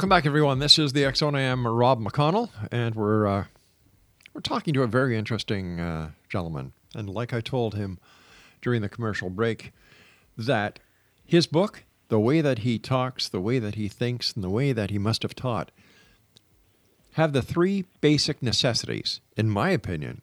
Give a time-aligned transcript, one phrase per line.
[0.00, 0.60] Welcome back, everyone.
[0.60, 1.34] This is the Zone.
[1.34, 3.44] I am Rob McConnell, and we're uh,
[4.32, 6.72] we're talking to a very interesting uh, gentleman.
[6.94, 7.98] And like I told him
[8.62, 9.74] during the commercial break,
[10.38, 10.78] that
[11.26, 14.72] his book, the way that he talks, the way that he thinks, and the way
[14.72, 15.70] that he must have taught,
[17.12, 20.22] have the three basic necessities, in my opinion,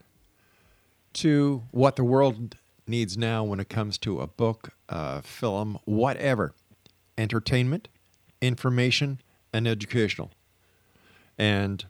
[1.14, 2.56] to what the world
[2.88, 6.56] needs now when it comes to a book, a film, whatever
[7.16, 7.90] entertainment,
[8.42, 9.20] information,
[9.58, 10.32] and educational.
[11.38, 11.86] And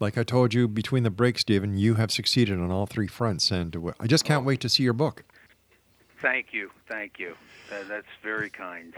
[0.00, 3.50] like I told you between the breaks, Stephen, you have succeeded on all three fronts.
[3.50, 5.22] And I just can't wait to see your book.
[6.20, 6.70] Thank you.
[6.88, 7.34] Thank you.
[7.72, 8.92] Uh, that's very kind.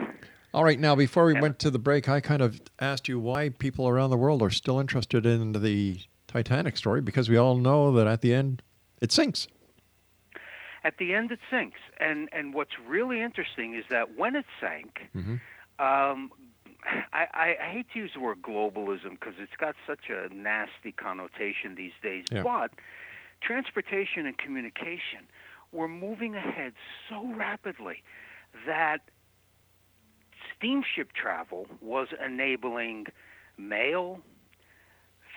[0.54, 3.50] All right, now before we went to the break, I kind of asked you why
[3.50, 7.92] people around the world are still interested in the Titanic story because we all know
[7.92, 8.62] that at the end
[9.02, 9.46] it sinks.
[10.84, 15.00] At the end, it sinks, and and what's really interesting is that when it sank,
[15.14, 15.36] Mm-hmm.
[15.84, 16.30] um,
[16.84, 21.74] I, I, hate to use the word globalism because it's got such a nasty connotation
[21.74, 22.42] these days, Yeah.
[22.42, 22.70] but
[23.40, 25.26] transportation and communication
[25.72, 26.74] were moving ahead
[27.08, 28.02] so rapidly
[28.66, 29.00] that
[30.56, 33.06] steamship travel was enabling
[33.56, 34.20] mail,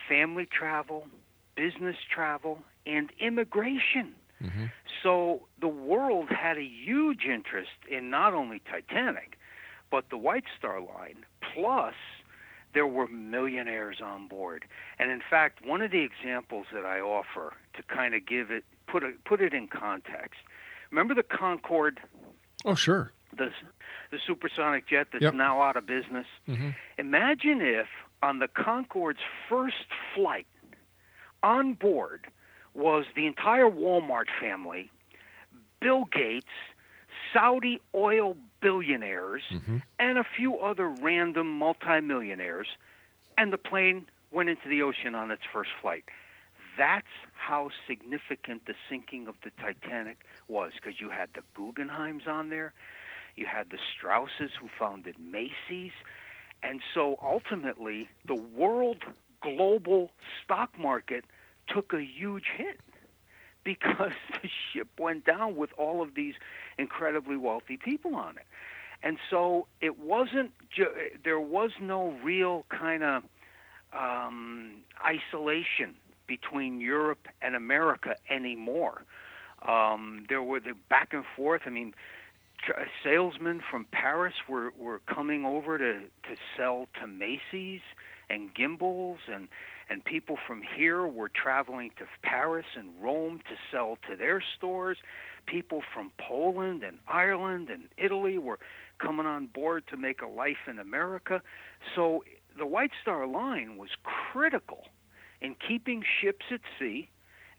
[0.08, 1.08] family travel,
[1.56, 4.14] business travel, and immigration.
[4.42, 4.66] Mm-hmm.
[5.04, 9.38] So the world had a huge interest in not only Titanic,
[9.92, 11.26] but the White Star Line.
[11.54, 11.94] Plus,
[12.74, 14.66] there were millionaires on board.
[15.00, 18.64] And in fact, one of the examples that I offer to kind of give it,
[18.88, 20.40] put it, put it in context.
[20.90, 22.00] Remember the Concorde,
[22.66, 23.12] Oh, sure.
[23.36, 23.52] the
[24.12, 25.34] the supersonic jet that's Yep.
[25.36, 26.28] now out of business?
[26.48, 26.76] Mhm.
[26.98, 27.88] Imagine if
[28.22, 30.48] on the Concorde's first flight
[31.42, 32.28] on board
[32.74, 34.92] was the entire Walmart family,
[35.80, 36.52] Bill Gates,
[37.34, 39.78] Saudi oil billionaires, mm-hmm.
[40.00, 42.68] and a few other random multimillionaires,
[43.38, 46.06] and the plane went into the ocean on its first flight.
[46.78, 52.50] That's how significant the sinking of the Titanic was because you had the Guggenheims on
[52.50, 52.74] there,
[53.36, 55.92] you had the Strausses who founded Macy's,
[56.64, 59.04] and so ultimately the world
[59.42, 60.12] global
[60.44, 61.26] stock market
[61.68, 62.80] took a huge hit
[63.64, 64.12] because
[64.42, 66.36] the ship went down with all of these
[66.78, 68.46] incredibly wealthy people on it.
[69.04, 73.24] And so it wasn't, ju- there was no real kind of
[73.98, 75.96] um, isolation
[76.28, 79.04] between Europe and America anymore.
[79.68, 81.62] Um, there were the back and forth.
[81.66, 81.94] I mean,
[82.64, 82.74] tr-
[83.04, 87.82] salesmen from Paris were, were coming over to, to sell to Macy's
[88.30, 89.48] and Gimbels, and,
[89.92, 94.98] and people from here were traveling to Paris and Rome to sell to their stores.
[95.48, 98.58] People from Poland and Ireland and Italy were
[99.00, 101.42] coming on board to make a life in America.
[101.94, 102.24] So
[102.58, 104.86] the White Star Line was critical
[105.42, 107.10] in keeping ships at sea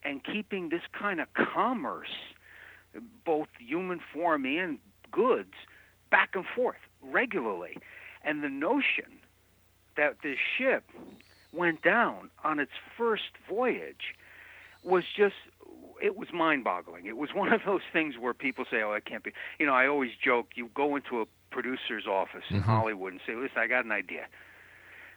[0.03, 2.17] and keeping this kind of commerce,
[3.27, 4.79] both human form and
[5.11, 5.53] goods,
[6.11, 7.77] back and forth regularly.
[8.25, 9.19] And the notion
[9.99, 10.85] that this ship
[11.53, 14.15] went down on its first voyage
[14.83, 15.35] was just
[16.03, 17.07] it was mind-boggling.
[17.07, 19.75] It was one of those things where people say, "Oh, it can't be." You know,
[19.75, 20.49] I always joke.
[20.55, 22.71] You go into a producer's office in mm-hmm.
[22.71, 24.27] Hollywood and say, "Listen, I got an idea.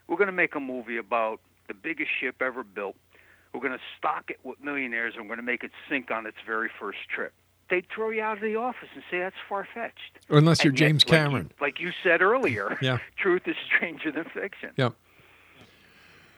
[0.08, 2.96] We're going to make a movie about the biggest ship ever built.
[3.54, 6.26] We're going to stock it with millionaires, and we're going to make it sink on
[6.28, 7.34] its very first trip."
[7.68, 10.20] They'd throw you out of the office and say that's far-fetched.
[10.30, 11.52] Unless you're And yet, James like you- Cameron.
[11.60, 13.00] like you said earlier, Yeah.
[13.18, 14.70] truth is stranger than fiction.
[14.78, 14.94] Yep.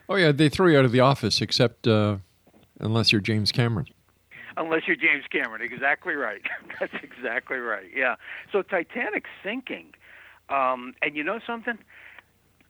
[0.10, 2.18] Oh yeah, they throw you out of the office, except uh,
[2.80, 3.88] unless you're James Cameron.
[4.56, 6.42] Unless you're James Cameron, exactly right.
[6.80, 7.86] That's exactly right.
[7.96, 8.16] Yeah.
[8.52, 9.94] So Titanic sinking,
[10.50, 11.78] um, and you know something?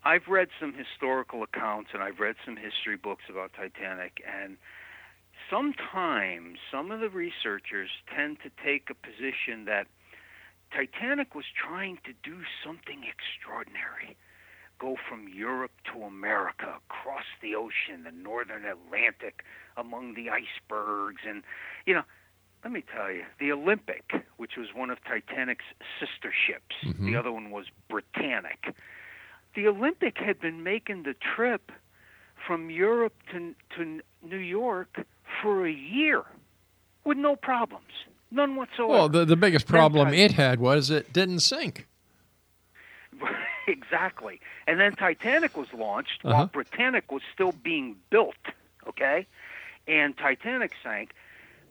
[0.03, 4.57] I've read some historical accounts and I've read some history books about Titanic, and
[5.49, 9.87] sometimes some of the researchers tend to take a position that
[10.71, 14.17] Titanic was trying to do something extraordinary,
[14.79, 19.43] go from Europe to America, across the ocean, the northern Atlantic,
[19.75, 21.21] among the icebergs.
[21.27, 21.43] And,
[21.85, 22.03] you know,
[22.63, 25.65] let me tell you, the Olympic, which was one of Titanic's
[25.99, 27.05] sister ships, mm-hmm.
[27.05, 28.75] the other one was Britannic.
[29.55, 31.71] The Olympic had been making the trip
[32.45, 35.05] from Europe to, to New York
[35.41, 36.23] for a year
[37.03, 37.85] with no problems.
[38.29, 38.91] None whatsoever.
[38.91, 41.87] Well, the, the biggest problem it had was it didn't sink.
[43.77, 44.39] exactly.
[44.67, 46.33] And then Titanic was launched Uh-huh.
[46.35, 48.35] while Britannic was still being built,
[48.87, 49.27] okay?
[49.87, 51.11] And Titanic sank.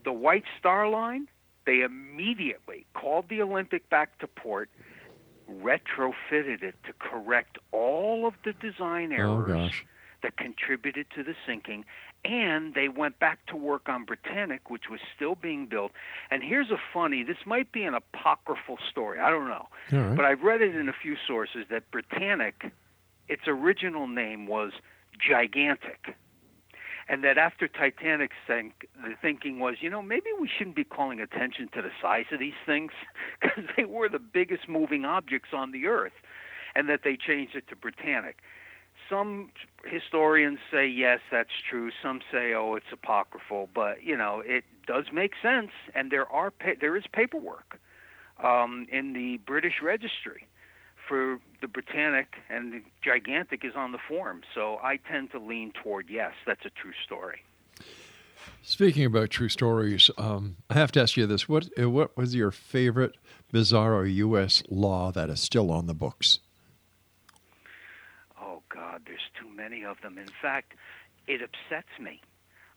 [0.05, 1.27] The White Star Line,
[1.65, 4.71] they immediately called the Olympic back to port,
[5.51, 9.45] retrofitted it to correct all of the design errors.
[9.49, 9.85] Oh, errors gosh.
[10.23, 11.85] That contributed to the sinking,
[12.25, 15.93] and they went back to work on Britannic, which was still being built.
[16.31, 19.69] And here's a funny, this might be an apocryphal story, I don't know.
[19.93, 20.17] Right.
[20.17, 22.73] But I've read it in a few sources that Britannic,
[23.29, 24.73] its original name was
[25.19, 26.17] Gigantic.
[27.09, 31.21] And that after Titanic sank, the thinking was, you know, maybe we shouldn't be calling
[31.21, 32.91] attention to the size of these things
[33.41, 36.15] because they were the biggest moving objects on the earth,
[36.75, 38.39] and that they changed it to Britannic.
[39.08, 39.50] Some
[39.85, 41.91] historians say yes, that's true.
[42.03, 46.50] Some say oh, it's apocryphal, but you know, it does make sense, and there are
[46.50, 47.79] pa- there is paperwork
[48.43, 50.47] um, in the British Registry
[51.08, 54.43] for the Britannic and the Gigantic is on the form.
[54.55, 57.43] So I tend to lean toward yes, that's a true story.
[58.62, 62.35] Speaking about true stories, um, I have to ask you this: what uh, what was
[62.35, 63.17] your favorite
[63.52, 64.62] bizarre U.S.
[64.69, 66.41] law that is still on the books?
[68.91, 70.17] God, there's too many of them.
[70.19, 70.75] In fact,
[71.27, 72.21] it upsets me.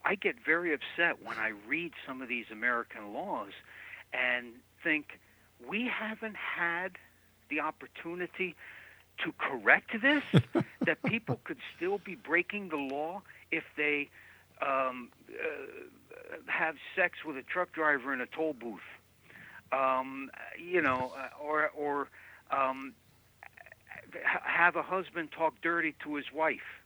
[0.03, 3.51] I get very upset when I read some of these American laws
[4.13, 4.47] and
[4.83, 5.19] think
[5.67, 6.93] we haven't had
[7.49, 8.55] the opportunity
[9.23, 10.23] to correct this,
[10.81, 13.21] that people could still be breaking the law
[13.51, 14.09] if they
[14.61, 18.79] um, uh, have sex with a truck driver in a toll booth,
[19.71, 22.07] um, you know, uh, or or
[22.51, 22.93] um,
[24.43, 26.83] have a husband talk dirty to his wife.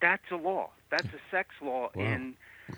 [0.00, 0.70] That's a law.
[0.90, 2.04] That's a sex law Wow.
[2.04, 2.34] in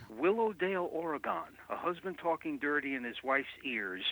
[0.08, 1.56] Willowdale, Oregon.
[1.68, 4.02] A husband talking dirty in his wife's ears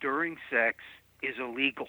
[0.00, 0.78] during sex
[1.22, 1.88] is illegal.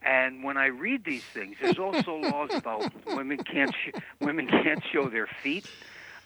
[0.00, 4.82] And when I read these things, there's also laws about women can't sh- women can't
[4.92, 5.66] show their feet,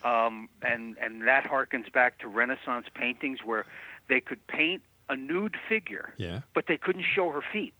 [0.04, 3.64] um, and and that harkens back to Renaissance paintings where
[4.08, 6.40] they could paint a nude figure, Yeah.
[6.54, 7.72] but they couldn't show her feet.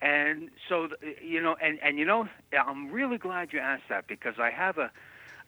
[0.00, 0.88] And so,
[1.22, 4.78] you know, and and you know, I'm really glad you asked that because I have
[4.78, 4.90] a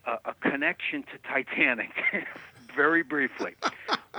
[0.06, 1.90] a, a connection to Titanic.
[2.76, 3.54] Very briefly,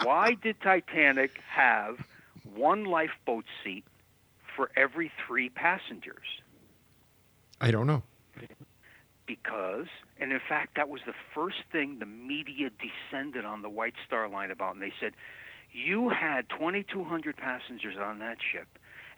[0.04, 2.06] why did Titanic have
[2.54, 3.86] one lifeboat seat
[4.56, 6.42] for every three passengers?
[7.62, 8.04] I don't know.
[9.25, 9.88] because,
[10.19, 14.27] and in fact, that was the first thing the media descended on the White Star
[14.27, 14.74] Line about.
[14.74, 15.13] And they said,
[15.72, 18.68] You had 2,200 passengers on that ship,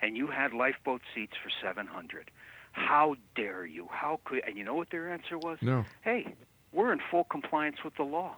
[0.04, 2.30] and you had lifeboat seats for 700.
[2.74, 3.88] How dare you?
[3.90, 4.42] How could.
[4.46, 5.60] And you know what their answer was?
[5.62, 5.86] No.
[6.02, 6.36] Hey,
[6.74, 8.36] we're in full compliance with the law.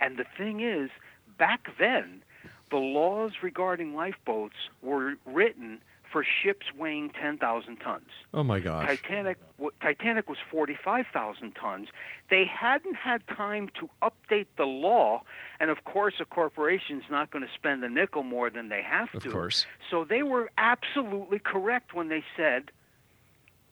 [0.00, 0.90] And the thing is,
[1.38, 2.24] back then,
[2.70, 5.80] the laws regarding lifeboats were written
[6.12, 8.04] for ships weighing 10,000 tons.
[8.34, 8.86] Oh my gosh.
[8.86, 9.38] Titanic
[9.80, 11.88] Titanic was 45,000 tons.
[12.30, 15.22] They hadn't had time to update the law,
[15.58, 19.10] and of course, a corporation's not going to spend a nickel more than they have
[19.12, 19.28] to.
[19.28, 19.66] Of course.
[19.90, 22.70] So they were absolutely correct when they said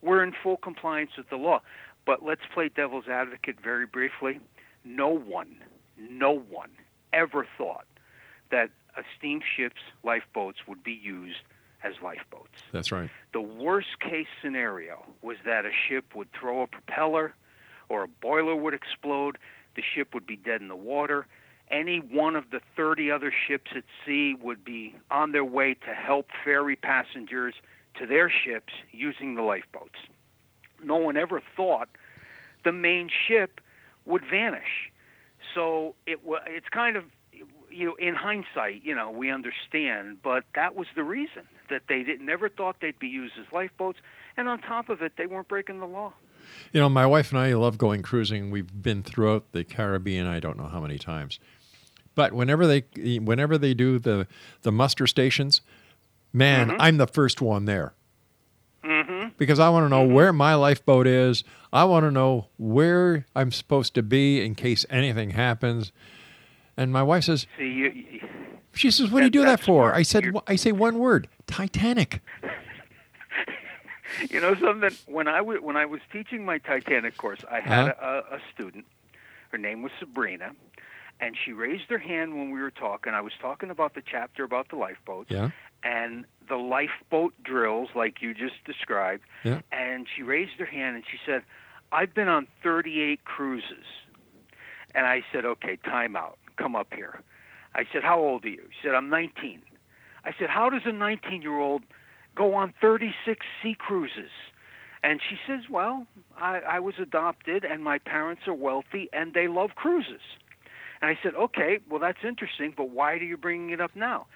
[0.01, 1.61] we're in full compliance with the law.
[2.07, 4.41] But let's play devil's advocate very briefly.
[4.85, 5.57] No one,
[5.99, 6.71] no one
[7.13, 7.85] ever thought
[8.51, 11.41] that a steamship's lifeboats would be used
[11.83, 12.63] as lifeboats.
[12.73, 13.11] That's right.
[13.33, 17.35] The worst case scenario was that a ship would throw a propeller
[17.89, 19.39] or a boiler would explode,
[19.77, 21.27] the ship would be dead in the water.
[21.71, 25.95] Any one of the 30 other ships at sea would be on their way to
[25.95, 27.55] help ferry passengers
[27.99, 29.99] to their ships using the lifeboats.
[30.83, 31.89] No one ever thought
[32.65, 33.61] the main ship
[34.05, 34.91] would vanish.
[35.55, 37.05] So it wa it's kind of
[37.71, 42.03] you know in hindsight, you know, we understand, but that was the reason that they
[42.03, 43.99] didn't, never thought they'd be used as lifeboats
[44.37, 46.13] and on top of it they weren't breaking the law.
[46.73, 48.51] You know, my wife and I love going cruising.
[48.51, 50.27] We've been throughout the Caribbean.
[50.27, 51.39] I don't know how many times,
[52.15, 52.85] but whenever they
[53.19, 54.27] whenever they do the
[54.63, 55.61] the muster stations,
[56.33, 57.95] man, I'm the first one there
[58.83, 59.29] Mm-hmm.
[59.37, 61.45] because I want to know where my lifeboat is.
[61.71, 65.93] I want to know where I'm supposed to be in case anything happens.
[66.79, 68.21] And my wife says, See, you
[68.75, 72.21] she says, "What do you do that for?" I said, "I say one word: Titanic."
[74.31, 74.91] you know something?
[75.07, 78.23] When I w- when I was teaching my Titanic course, I had Uh-huh.
[78.31, 78.87] a, a student.
[79.51, 80.53] Her name was Sabrina,
[81.21, 83.15] and she raised her hand when we were talking.
[83.15, 85.51] I was talking about the chapter about the lifeboats Yeah.
[85.83, 89.23] and the lifeboat drills, like you just described.
[89.45, 89.61] Yeah.
[89.73, 91.43] And she raised her hand and she said,
[91.93, 93.87] "I've been on 38 cruises."
[94.95, 96.39] And I said, "Okay, time out.
[96.57, 97.21] Come up here."
[97.75, 99.63] I said, "How old are you?" She said, "I'm 19."
[100.25, 101.83] I said, "How does a 19-year-old
[102.35, 104.31] go on 36 sea cruises?"
[105.03, 109.49] And she says, "Well, I, I was adopted, and my parents are wealthy, and they
[109.49, 110.23] love cruises."
[111.01, 114.27] And I said, "Okay, well that's interesting, but why are you bringing it up now?"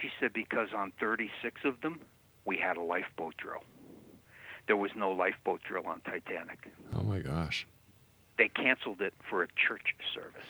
[0.00, 2.00] She said, "Because on 36 of them,
[2.44, 3.64] we had a lifeboat drill.
[4.66, 6.58] There was no lifeboat drill on Titanic.
[6.94, 7.66] Oh my gosh.
[8.38, 10.48] They canceled it for a church service.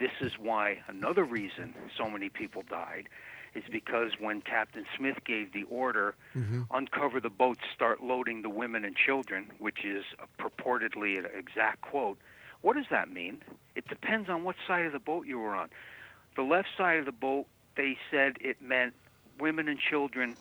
[0.00, 3.08] This is why another reason so many people died
[3.54, 6.62] is because when Captain Smith gave the order, mm-hmm.
[6.70, 10.04] uncover the boats, start loading the women and children, which is
[10.38, 12.18] purportedly an exact quote.
[12.62, 13.42] What does that mean?
[13.74, 15.68] It depends on what side of the boat you were on.
[16.36, 18.94] The left side of the boat, they said it meant
[19.38, 20.36] women and children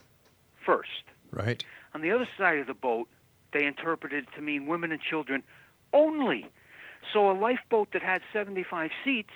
[0.65, 1.03] first.
[1.31, 1.63] Right.
[1.93, 3.07] On the other side of the boat,
[3.51, 5.43] they interpreted it to mean women and children
[5.93, 6.47] only.
[7.13, 9.33] So a lifeboat that had 75 seats,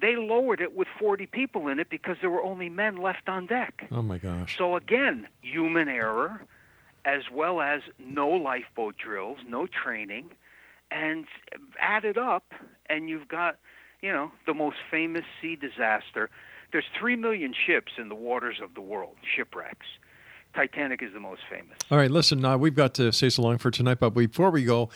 [0.00, 3.46] they lowered it with 40 people in it because there were only men left on
[3.46, 3.86] deck.
[3.90, 4.56] Oh my gosh.
[4.58, 6.42] So again, human error,
[7.04, 10.30] as well as no lifeboat drills, no training,
[10.90, 11.26] and
[11.80, 12.52] added up,
[12.88, 13.56] and you've got,
[14.02, 16.30] you know, the most famous sea disaster.
[16.72, 19.86] There's three million ships in the waters of the world, shipwrecks.
[20.54, 21.76] Titanic is the most famous.
[21.90, 24.64] All right, listen, uh, we've got to say so long for tonight, but before we
[24.64, 24.88] go,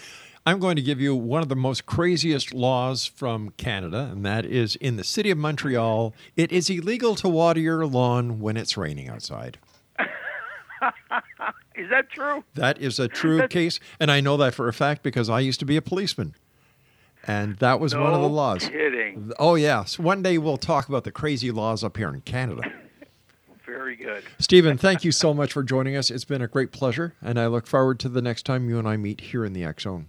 [0.48, 4.46] I'm going to give you one of the most craziest laws from Canada, and that
[4.46, 8.74] is in the city of Montreal, it is illegal to water your lawn when it's
[8.74, 9.58] raining outside.
[11.76, 12.44] Is that true?
[12.54, 15.60] That is a true case, and I know that for a fact because I used
[15.60, 16.34] to be a policeman.
[17.24, 18.68] And that was one of the No laws.
[18.68, 19.32] Kidding.
[19.38, 19.98] Oh, yes.
[19.98, 22.62] One day we'll talk about the crazy laws up here in Canada.
[23.68, 24.24] Very good.
[24.38, 26.10] Stephen, thank you so much for joining us.
[26.10, 28.88] It's been a great pleasure, and I look forward to the next time you and
[28.88, 30.08] I meet here in the X Zone.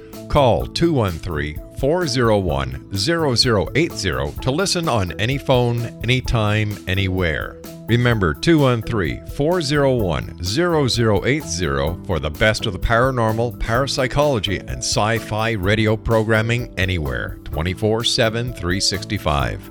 [0.31, 7.61] Call 213 401 0080 to listen on any phone, anytime, anywhere.
[7.89, 15.97] Remember 213 401 0080 for the best of the paranormal, parapsychology, and sci fi radio
[15.97, 19.69] programming anywhere 24 7 365.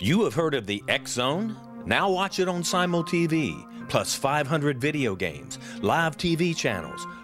[0.00, 1.56] You have heard of the X Zone?
[1.86, 7.06] Now watch it on Simul TV, plus 500 video games, live TV channels,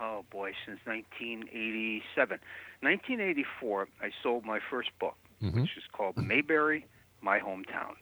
[0.00, 2.38] oh boy, since 1987.
[2.80, 5.62] 1984, I sold my first book, mm-hmm.
[5.62, 6.86] which is called Mayberry,
[7.20, 7.94] My Hometown,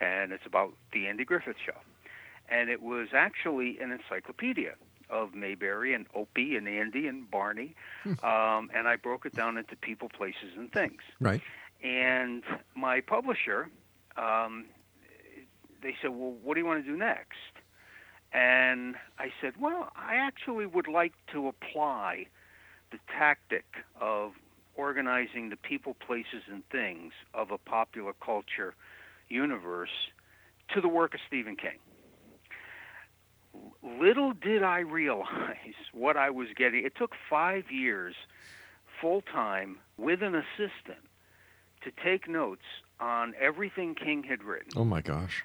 [0.00, 1.78] and it's about the Andy Griffith Show.
[2.48, 4.74] And it was actually an encyclopedia
[5.10, 8.12] of Mayberry and Opie and Andy and Barney, hmm.
[8.24, 11.00] um, and I broke it down into people, places, and things.
[11.20, 11.40] Right.
[11.82, 12.42] And
[12.74, 13.68] my publisher,
[14.16, 14.66] um,
[15.82, 17.36] they said, "Well, what do you want to do next?"
[18.34, 22.26] And I said, well, I actually would like to apply
[22.90, 23.64] the tactic
[24.00, 24.32] of
[24.74, 28.74] organizing the people, places, and things of a popular culture
[29.28, 30.10] universe
[30.74, 31.78] to the work of Stephen King.
[34.00, 36.84] Little did I realize what I was getting.
[36.84, 38.16] It took five years
[39.00, 41.06] full time with an assistant
[41.82, 42.64] to take notes
[42.98, 44.72] on everything King had written.
[44.74, 45.44] Oh my gosh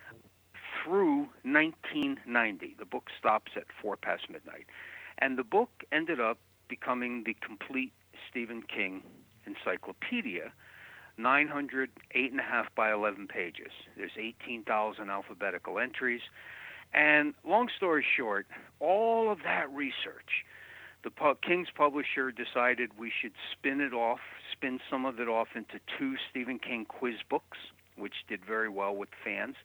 [0.90, 2.76] through 1990.
[2.80, 4.66] The book stops at four past midnight.
[5.20, 7.94] And the book ended up becoming the complete
[8.30, 9.04] Stephen King
[9.46, 10.52] encyclopedia
[11.18, 13.72] 900, 8.5 by 11 pages.
[13.98, 16.22] There's 18,000 alphabetical entries.
[16.94, 18.48] And long story short,
[18.80, 20.46] all of that research,
[21.04, 21.12] the
[21.46, 24.22] King's publisher decided we should spin it off,
[24.52, 27.58] spin some of it off into two Stephen King quiz books,
[27.96, 29.56] which did very well with fans.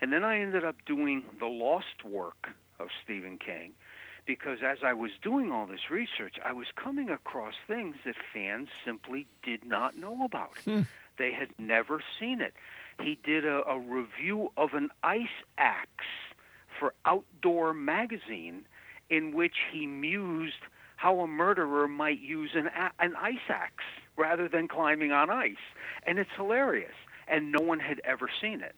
[0.00, 3.72] And then I ended up doing the lost work of Stephen King
[4.26, 8.68] because as I was doing all this research, I was coming across things that fans
[8.84, 10.56] simply did not know about.
[10.64, 10.82] Hmm.
[11.18, 12.54] They had never seen it.
[13.02, 15.88] He did a, a review of an ice axe
[16.78, 18.62] for Outdoor Magazine
[19.10, 20.62] in which he mused
[20.96, 23.84] how a murderer might use an, an ice axe
[24.16, 25.56] rather than climbing on ice.
[26.06, 26.94] And it's hilarious.
[27.26, 28.74] And no one had ever seen it.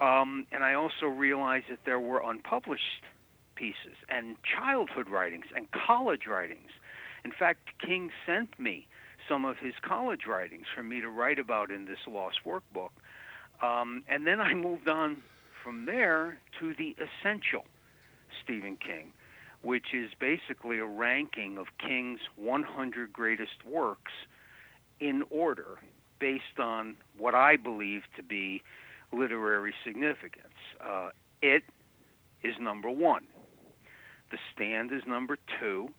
[0.00, 3.04] Um, and I also realized that there were unpublished
[3.54, 6.70] pieces and childhood writings and college writings.
[7.24, 8.86] In fact, King sent me
[9.28, 12.90] some of his college writings for me to write about in this lost workbook.
[13.62, 15.18] Um, and then I moved on
[15.62, 17.64] from there to the essential
[18.42, 19.12] Stephen King,
[19.62, 24.12] which is basically a ranking of King's 100 greatest works
[25.00, 25.78] in order
[26.20, 28.62] based on what I believe to be
[29.18, 30.54] literary significance.
[30.80, 31.10] Uh,
[31.42, 31.64] it
[32.42, 33.26] is number one.
[34.30, 35.90] The Stand is number two.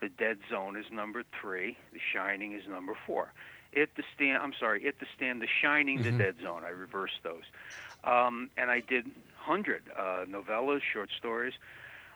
[0.00, 1.76] The Dead Zone is number three.
[1.92, 3.32] The Shining is number four.
[3.72, 4.42] It the Stand.
[4.42, 4.84] I'm sorry.
[4.84, 5.40] It the Stand.
[5.40, 5.98] The Shining.
[5.98, 6.18] Mm-hmm.
[6.18, 6.62] The Dead Zone.
[6.64, 7.44] I reversed those,
[8.04, 11.54] um, and I did hundred uh, novellas, short stories.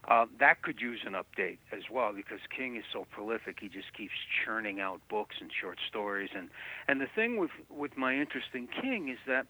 [0.08, 3.58] Uh, that could use an update as well because King is so prolific.
[3.60, 6.30] He just keeps churning out books and short stories.
[6.34, 6.48] And
[6.88, 9.46] and the thing with with my interest in King is that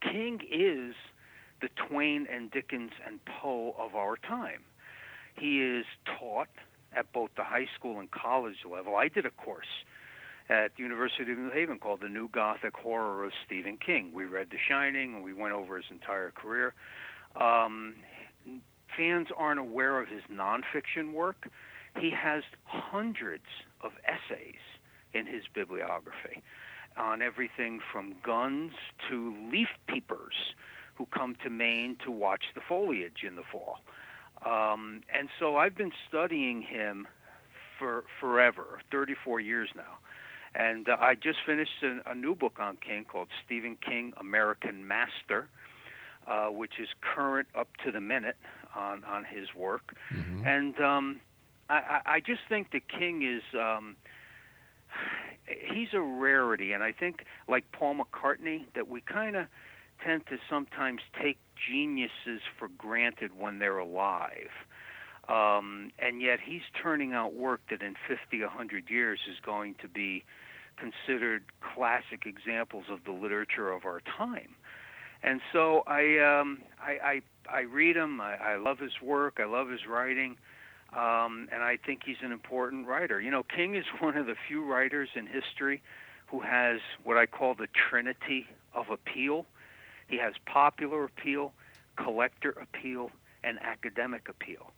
[0.00, 0.94] King is
[1.60, 4.62] the Twain and Dickens and Poe of our time.
[5.36, 5.84] He is
[6.18, 6.48] taught
[6.96, 8.96] at both the high school and college level.
[8.96, 9.84] I did a course
[10.48, 14.10] at the University of New Haven called The New Gothic Horror of Stephen King.
[14.12, 16.74] We read The Shining and we went over his entire career.
[17.40, 17.94] Um,
[18.96, 21.48] fans aren't aware of his nonfiction work.
[21.98, 23.44] He has hundreds
[23.82, 24.60] of essays
[25.14, 26.42] in his bibliography.
[27.00, 28.72] On everything from guns
[29.08, 30.54] to leaf peepers
[30.94, 33.78] who come to Maine to watch the foliage in the fall.
[34.44, 37.08] Um, and so I've been studying him
[37.78, 39.98] for forever, 34 years now.
[40.54, 44.86] And uh, I just finished a, a new book on King called Stephen King American
[44.86, 45.48] Master,
[46.26, 48.36] uh, which is current up to the minute
[48.76, 49.94] on, on his work.
[50.12, 50.46] Mm-hmm.
[50.46, 51.20] And um,
[51.68, 53.42] I, I just think that King is.
[53.58, 53.96] Um,
[55.72, 59.46] he's a rarity, and I think, like Paul McCartney, that we kind of
[60.04, 64.50] tend to sometimes take geniuses for granted when they're alive.
[65.28, 69.88] Um, and yet he's turning out work that in 50, 100 years is going to
[69.88, 70.24] be
[70.76, 74.54] considered classic examples of the literature of our time.
[75.22, 78.20] And so I, um, I, I, I read him.
[78.20, 79.38] I, I love his work.
[79.38, 80.36] I love his writing.
[80.92, 83.20] Um, and I think he's an important writer.
[83.20, 85.82] You know, King is one of the few writers in history
[86.26, 89.46] who has what I call the trinity of appeal.
[90.08, 91.52] He has popular appeal,
[91.96, 93.10] collector appeal,
[93.44, 94.72] and academic appeal.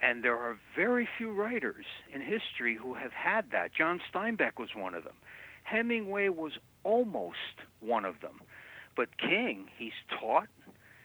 [0.00, 3.72] And there are very few writers in history who have had that.
[3.74, 5.14] John Steinbeck was one of them.
[5.64, 6.52] Hemingway was
[6.84, 7.36] almost
[7.80, 8.40] one of them.
[8.96, 10.48] But King, he's taught,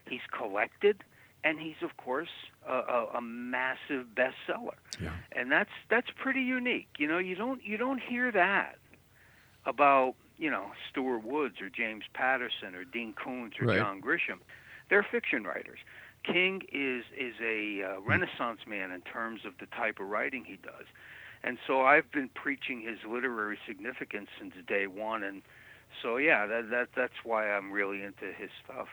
[0.07, 1.03] he's collected,
[1.43, 2.29] and he's of course
[2.67, 4.75] a, a, a massive bestseller.
[5.01, 5.11] Yeah.
[5.31, 6.87] And that's that's pretty unique.
[6.97, 8.77] You know, you don't you don't hear that
[9.65, 13.77] about you know Stuart Woods or James Patterson or Dean Koontz or Right.
[13.77, 14.39] John Grisham.
[14.89, 15.79] They're fiction writers.
[16.23, 20.57] King is is a uh, renaissance man in terms of the type of writing he
[20.57, 20.85] does.
[21.43, 25.41] And so I've been preaching his literary significance since day one and
[26.01, 28.87] so yeah, that that that's why I'm really into his stuff.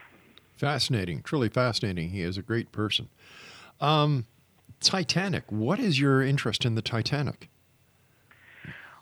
[0.61, 2.11] Fascinating, truly fascinating.
[2.11, 3.09] He is a great person.
[3.81, 4.27] Um,
[4.81, 5.45] Titanic.
[5.49, 7.49] What is your interest in the Titanic?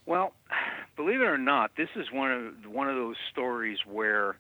[0.07, 0.35] Well,
[0.97, 4.37] believe it or not, this is one of one of those stories where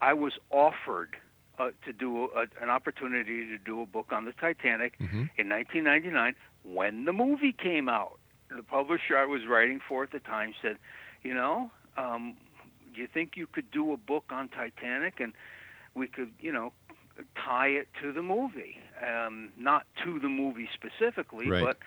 [0.00, 1.16] I was offered
[1.58, 5.30] uh, to do a, an opportunity to do a book on the Titanic Mhm.
[5.36, 8.20] in 1999 when the movie came out.
[8.56, 10.76] The publisher I was writing for at the time said,
[11.24, 12.36] "You know, um,
[12.94, 15.32] do you think you could do a book on Titanic and
[15.94, 16.72] we could, you know,
[17.36, 18.78] tie it to the movie?
[19.06, 21.62] Um, not to the movie specifically, Right.
[21.64, 21.78] but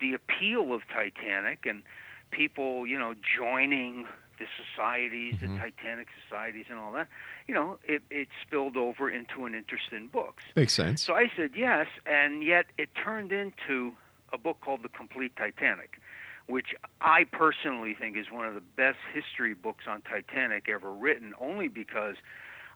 [0.00, 1.82] the appeal of Titanic and
[2.30, 4.06] people, you know, joining
[4.38, 5.40] the societies, Mhm.
[5.40, 7.08] the Titanic societies, and all that.
[7.48, 10.44] You know, it, it spilled over into an interest in books.
[10.54, 11.02] Makes sense.
[11.02, 13.96] So I said yes, and yet it turned into
[14.32, 15.98] a book called The Complete Titanic,
[16.46, 21.34] which I personally think is one of the best history books on Titanic ever written,
[21.40, 22.16] only because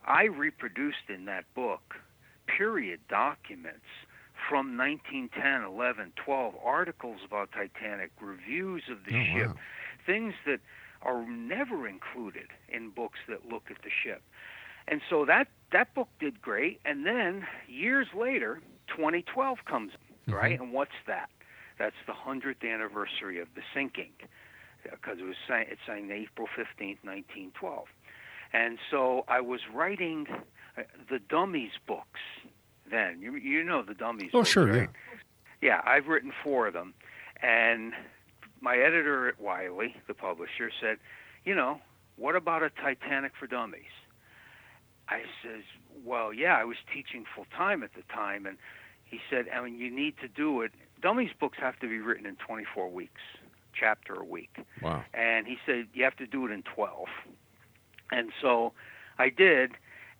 [0.06, 1.96] I reproduced in that book
[2.46, 3.86] period documents
[4.48, 9.54] from 1910, 11, 12, articles about Titanic, reviews of the Oh, ship, wow.
[10.04, 10.60] things that
[11.02, 14.22] are never included in books that look at the ship.
[14.88, 16.80] And so that that book did great.
[16.84, 20.32] And then years later, 2012 comes, mm-hmm.
[20.34, 20.60] right?
[20.60, 21.30] And what's that?
[21.78, 24.12] That's the hundredth anniversary of the sinking,
[24.82, 27.86] because it was sang, it sang April 15th, 1912.
[28.52, 30.26] And so I was writing
[30.76, 32.20] uh, the Dummies books.
[32.90, 34.30] Then you you know the Dummies.
[34.34, 34.90] Oh, books, sure, right?
[35.60, 36.92] Yeah, I've written four of them,
[37.42, 37.92] and
[38.60, 40.98] my editor at Wiley, the publisher, said,
[41.44, 41.80] "You know,
[42.16, 43.94] what about a Titanic for Dummies?"
[45.08, 45.62] I says,
[46.04, 48.58] "Well, yeah, I was teaching full time at the time, and
[49.04, 50.72] he said, I mean, you need to do it.
[51.00, 53.20] Dummies books have to be written in 24 weeks,
[53.72, 55.04] chapter a week." Wow.
[55.14, 57.06] and he said you have to do it in 12
[58.12, 58.72] and so
[59.18, 59.72] i did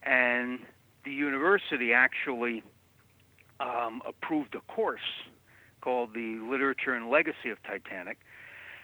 [0.02, 0.58] and
[1.04, 2.62] the university actually
[3.60, 5.00] um, approved a course
[5.80, 8.18] called the literature and legacy of titanic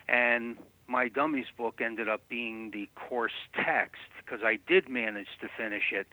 [0.08, 5.48] and my dummies book ended up being the course text because i did manage to
[5.56, 6.06] finish it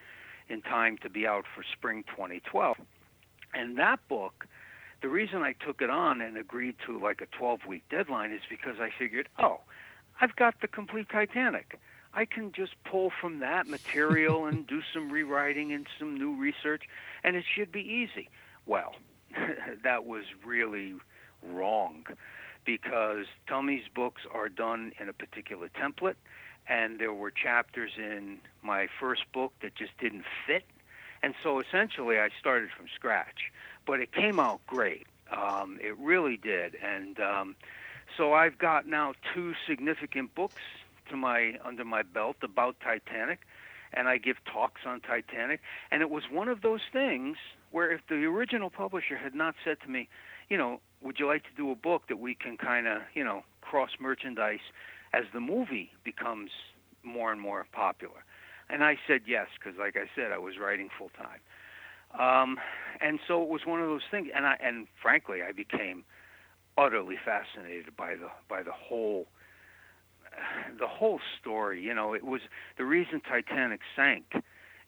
[0.50, 2.78] in time to be out for spring 2012
[3.54, 4.48] and that book
[5.06, 8.42] the reason I took it on and agreed to like a 12 week deadline is
[8.50, 9.60] because I figured, oh,
[10.20, 11.80] I've got the complete Titanic.
[12.16, 16.84] I can just pull from that material and do some rewriting and some new research,
[17.26, 18.30] and it should be easy.
[18.66, 18.96] Well,
[19.84, 20.94] that was really
[21.44, 22.06] wrong
[22.64, 26.16] because Dummies books are done in a particular template,
[26.68, 30.64] and there were chapters in my first book that just didn't fit.
[31.22, 33.52] And so essentially, I started from scratch,
[33.86, 35.06] but it came out great.
[35.30, 37.56] Um, it really did, and um,
[38.16, 40.62] so I've got now two significant books
[41.10, 43.40] to my under my belt about Titanic,
[43.94, 45.62] and I give talks on Titanic.
[45.92, 47.38] And it was one of those things
[47.72, 50.08] where if the original publisher had not said to me,
[50.50, 53.24] you know, would you like to do a book that we can kind of, you
[53.24, 54.60] know, cross merchandise
[55.14, 56.52] as the movie becomes
[57.04, 58.24] more and more popular?
[58.70, 61.40] And I said yes, because like I said, I was writing full time.
[62.20, 62.58] Um,
[63.02, 66.04] and so it was one of those things, and I and frankly, I became
[66.78, 69.28] utterly fascinated by the by the whole
[70.80, 71.82] the whole story.
[71.82, 72.42] You know, it was
[72.78, 74.26] the reason Titanic sank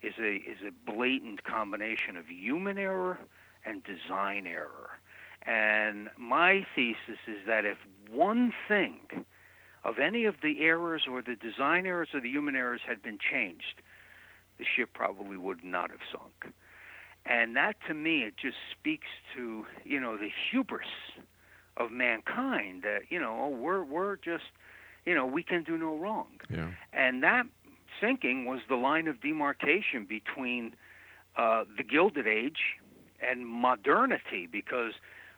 [0.02, 3.20] is a is a blatant combination of human error
[3.66, 5.00] and design error.
[5.46, 7.78] And my thesis is that if
[8.12, 9.26] one thing
[9.84, 13.18] of any of the errors or the design errors or the human errors had been
[13.18, 13.82] changed,
[14.58, 16.54] the ship probably would not have sunk.
[17.26, 20.88] And that to me, it just speaks to, you know, the hubris
[21.76, 24.46] of mankind that, you know, oh, we're, we're just,
[25.08, 26.28] you know, we can do no wrong.
[26.50, 26.72] Yeah.
[26.92, 27.46] And that
[28.02, 30.76] sinking was the line of demarcation between
[31.38, 32.76] uh, the Gilded Age
[33.22, 34.96] and modernity because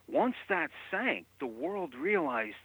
[0.07, 2.55] once that sank, the world realized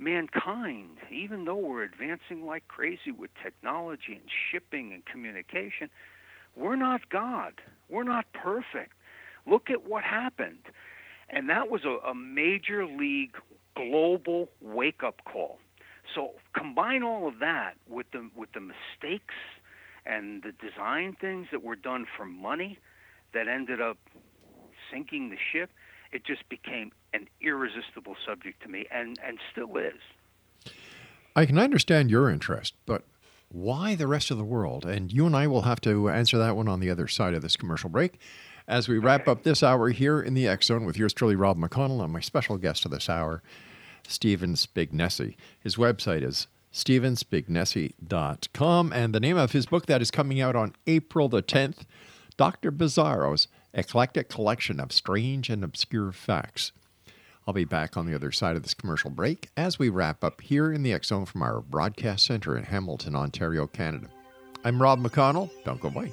[0.00, 5.88] mankind, even though we're advancing like crazy with technology and shipping and communication,
[6.56, 7.60] we're not God.
[7.88, 8.92] We're not perfect.
[9.46, 10.66] Look at what happened.
[11.28, 13.36] And that was a, a major league
[13.76, 15.60] global wake up call.
[16.14, 19.34] So combine all of that with the with the mistakes
[20.06, 22.78] and the design things that were done for money
[23.32, 23.98] that ended up
[24.92, 25.70] sinking the ship.
[26.12, 30.00] It just became an irresistible subject to me, and and still is.
[31.36, 33.04] I can understand your interest, but
[33.48, 34.84] why the rest of the world?
[34.84, 37.42] And you and I will have to answer that one on the other side of
[37.42, 38.18] this commercial break.
[38.66, 39.32] As we wrap Okay.
[39.32, 42.20] up this hour here in the X Zone with yours truly, Rob McConnell, and my
[42.20, 43.42] special guest of this hour,
[44.06, 45.36] Stephen Spignesi.
[45.58, 50.74] His website is stevenspignesi.com, and the name of his book that is coming out on
[50.86, 51.84] April the 10th,
[52.36, 52.70] Dr.
[52.70, 56.72] Bizarro's Eclectic Collection of Strange and Obscure Facts.
[57.46, 60.40] I'll be back on the other side of this commercial break as we wrap up
[60.40, 64.08] here in the Zone from our broadcast center in Hamilton, Ontario, Canada.
[64.64, 65.50] I'm Rob McConnell.
[65.64, 66.12] Don't go away.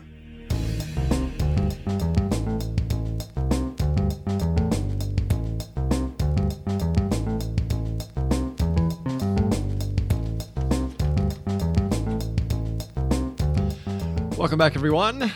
[14.61, 15.31] back, everyone.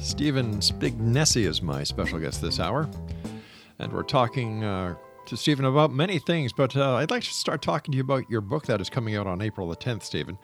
[0.00, 2.90] Stephen Spignesi is my special guest this hour.
[3.78, 7.62] And we're talking uh, to Stephen about many things, but uh, I'd like to start
[7.62, 10.38] talking to you about your book that is coming out on April the 10th, Stephen.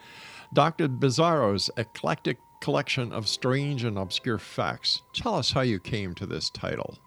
[0.54, 0.86] Dr.
[0.88, 5.02] Bizarro's Eclectic Collection of Strange and Obscure Facts.
[5.12, 6.98] Tell us how you came to this title.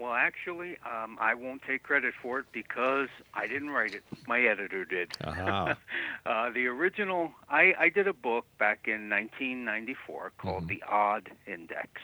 [0.00, 4.02] Well, actually, um, I won't take credit for it because I didn't write it.
[4.26, 5.12] My editor did.
[5.22, 5.76] Aha.
[6.26, 12.00] uh, the original, I, I did a book back in 1994 called The Odd Index,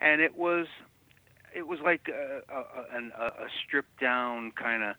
[0.00, 0.68] and it was
[1.52, 4.96] it was like a, a, a, a stripped down kind of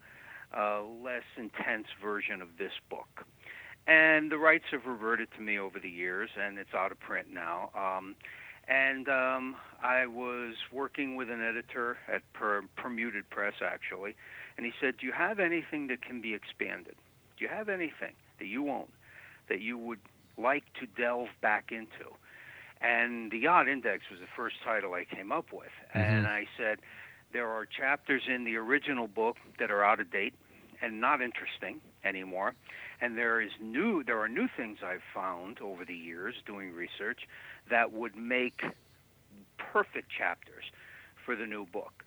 [0.54, 3.26] uh, less intense version of this book.
[3.88, 7.28] And the rights have reverted to me over the years, and it's out of print
[7.32, 7.70] now.
[7.74, 8.16] Um,
[8.68, 14.16] and um, I was working with an editor at per- Permuted Press, actually,
[14.58, 16.96] and he said, "Do you have anything that can be expanded?
[17.38, 18.88] Do you have anything that you own
[19.50, 20.00] that you would
[20.38, 22.12] like to delve back into?"
[22.82, 26.80] And the Odd Index was the first title I came up with, and I said,
[27.32, 30.34] "There are chapters in the original book that are out of date
[30.82, 32.54] and not interesting anymore."
[33.02, 37.28] And there is new there are new things I've found over the years doing research
[37.70, 38.62] that would make
[39.58, 40.64] perfect chapters
[41.26, 42.04] for the new book.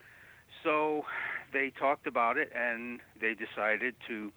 [0.65, 1.05] So
[1.53, 4.33] they talked about it and they decided to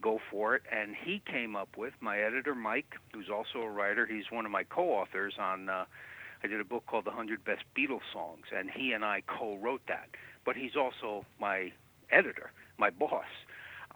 [0.00, 4.04] go for it and he came up with my editor Mike who's also a writer
[4.04, 5.84] he's one of my co-authors on uh,
[6.42, 9.80] I did a book called The 100 Best Beatles Songs and he and I co-wrote
[9.88, 10.08] that
[10.44, 11.72] but he's also my
[12.10, 13.24] editor my boss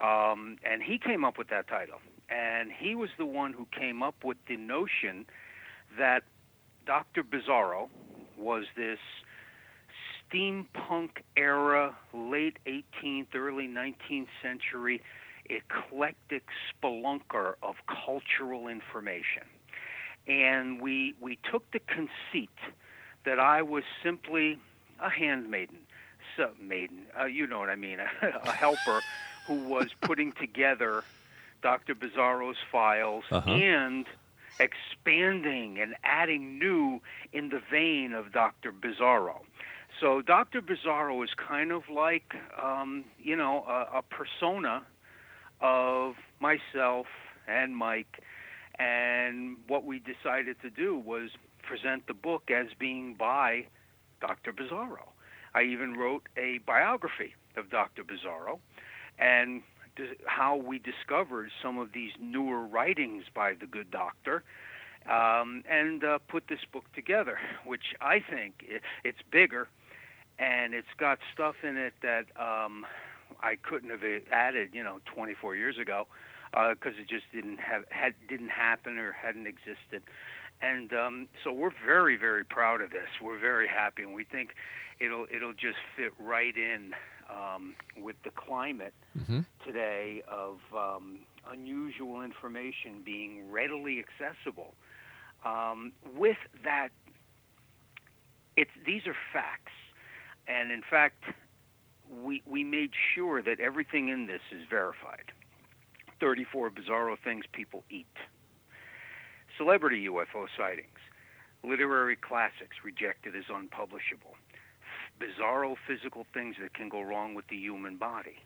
[0.01, 4.03] um, and he came up with that title and he was the one who came
[4.03, 5.27] up with the notion
[5.99, 6.23] that
[6.87, 7.23] Dr.
[7.23, 7.89] Bizarro
[8.37, 8.99] was this
[10.31, 15.03] steampunk era, late 18th, early 19th century
[15.51, 19.45] eclectic spelunker of cultural information.
[20.27, 22.51] And we we took the conceit
[23.25, 24.59] that I was simply
[25.01, 25.79] a handmaiden,
[26.37, 29.01] so maiden, uh, you know what I mean, a helper
[29.49, 31.03] who was putting together
[31.63, 31.95] Dr.
[31.97, 33.51] Bizarro's files Uh-huh.
[33.51, 34.07] and
[34.61, 37.01] expanding and adding new
[37.33, 38.73] in the vein of Dr.
[38.73, 39.41] Bizarro.
[40.01, 40.61] So Dr.
[40.63, 44.83] Bizarro is kind of like, um, you know, a, a persona
[45.61, 47.07] of myself
[47.49, 48.23] and Mike.
[48.79, 51.31] And what we decided to do was
[51.63, 53.67] present the book as being by
[54.21, 54.53] Dr.
[54.53, 55.09] Bizarro.
[55.55, 58.05] I even wrote a biography of Dr.
[58.05, 58.61] Bizarro
[59.19, 59.63] and
[60.27, 64.45] how we discovered some of these newer writings by the good doctor
[65.11, 69.69] um, and uh, put this book together, which I think i it's bigger
[70.39, 72.87] and it's got stuff in it that um,
[73.43, 76.07] I couldn't have added, you know, 24 years ago
[76.53, 80.03] because it just didn't have had didn't happen or hadn't existed.
[80.61, 83.09] And um, so we're very very proud of this.
[83.23, 84.55] We're very happy, and we think
[85.01, 86.95] it'll it'll just fit right in
[87.29, 88.95] um, with the climate
[89.67, 94.75] today of um, unusual information being readily accessible.
[95.45, 96.89] Um, with that,
[98.57, 99.73] it's these are facts,
[100.49, 101.23] and in fact,
[102.23, 105.33] we we made sure that everything in this is verified.
[106.21, 108.07] 34 bizarro things people eat.
[109.57, 110.99] Celebrity UFO sightings.
[111.65, 114.35] Literary classics rejected as unpublishable.
[115.21, 118.39] Bizarro physical things that can go wrong with the human body.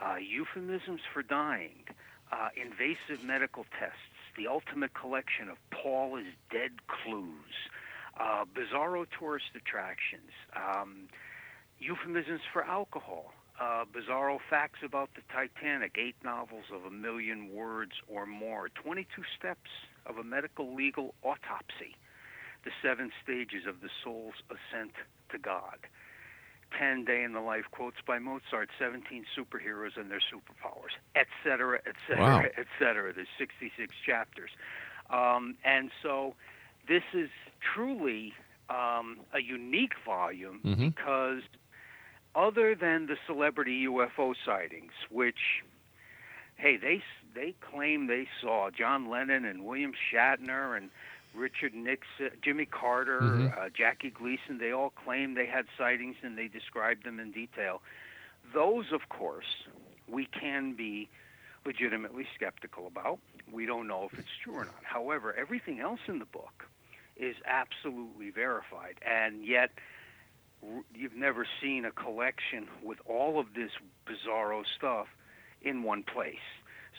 [0.00, 1.84] Uh, euphemisms for dying.
[2.32, 3.98] Uh, invasive medical tests.
[4.36, 7.54] The ultimate collection of Paul is dead clues.
[8.18, 10.30] Uh, bizarro tourist attractions.
[10.54, 11.08] Um,
[11.78, 17.92] euphemisms for alcohol, uh, bizarro facts about the Titanic, eight novels of a million words
[18.08, 19.70] or more, 22 steps
[20.06, 21.96] of a medical legal autopsy,
[22.64, 24.92] the seven stages of the soul's ascent
[25.30, 25.78] to God,
[26.78, 32.50] 10 day in the life quotes by Mozart, 17 superheroes and their superpowers, etc., etc.,
[32.58, 33.12] etc.
[33.14, 34.50] There's 66 chapters.
[35.10, 36.34] Um, and so
[36.88, 37.28] this is
[37.74, 38.34] truly
[38.68, 40.94] um, a unique volume Mhm.
[40.94, 41.42] because
[42.34, 45.62] other than the celebrity UFO sightings, which,
[46.56, 47.02] hey, they
[47.34, 50.90] they claim they saw John Lennon and William Shatner and
[51.36, 53.58] Richard Nixon, Jimmy Carter, Mhm.
[53.58, 54.58] uh, Jackie Gleason.
[54.58, 57.82] They all claim they had sightings and they described them in detail.
[58.52, 59.68] Those, of course,
[60.08, 61.08] we can be
[61.64, 63.18] legitimately skeptical about.
[63.50, 64.82] We don't know if it's true or not.
[64.84, 66.66] However, everything else in the book
[67.16, 69.72] is absolutely verified, and yet
[70.62, 73.72] r- you've never seen a collection with all of this
[74.06, 75.08] bizarro stuff
[75.62, 76.38] in one place.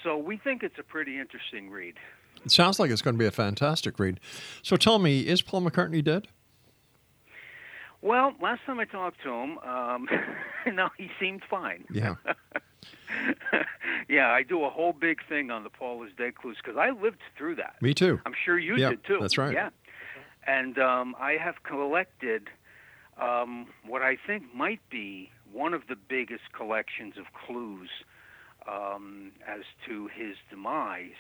[0.03, 1.99] So we think it's a pretty interesting read.
[2.47, 4.21] It sounds like it's going to be a fantastic read.
[4.61, 6.29] So tell me, is Paul McCartney dead?
[8.01, 10.07] Well, last time I talked to him, um,
[10.73, 11.83] no, he seemed fine.
[11.91, 12.15] Yeah.
[14.07, 16.91] yeah, I do a whole big thing on the Paul is dead clues because I
[16.91, 17.75] lived through that.
[17.81, 18.21] Me too.
[18.25, 19.17] I'm sure you Yeah, did too.
[19.19, 19.51] that's right.
[19.51, 19.71] Yeah,
[20.45, 22.47] and um, I have collected
[23.21, 27.89] um, what I think might be one of the biggest collections of clues
[28.71, 31.11] um, as to his demise,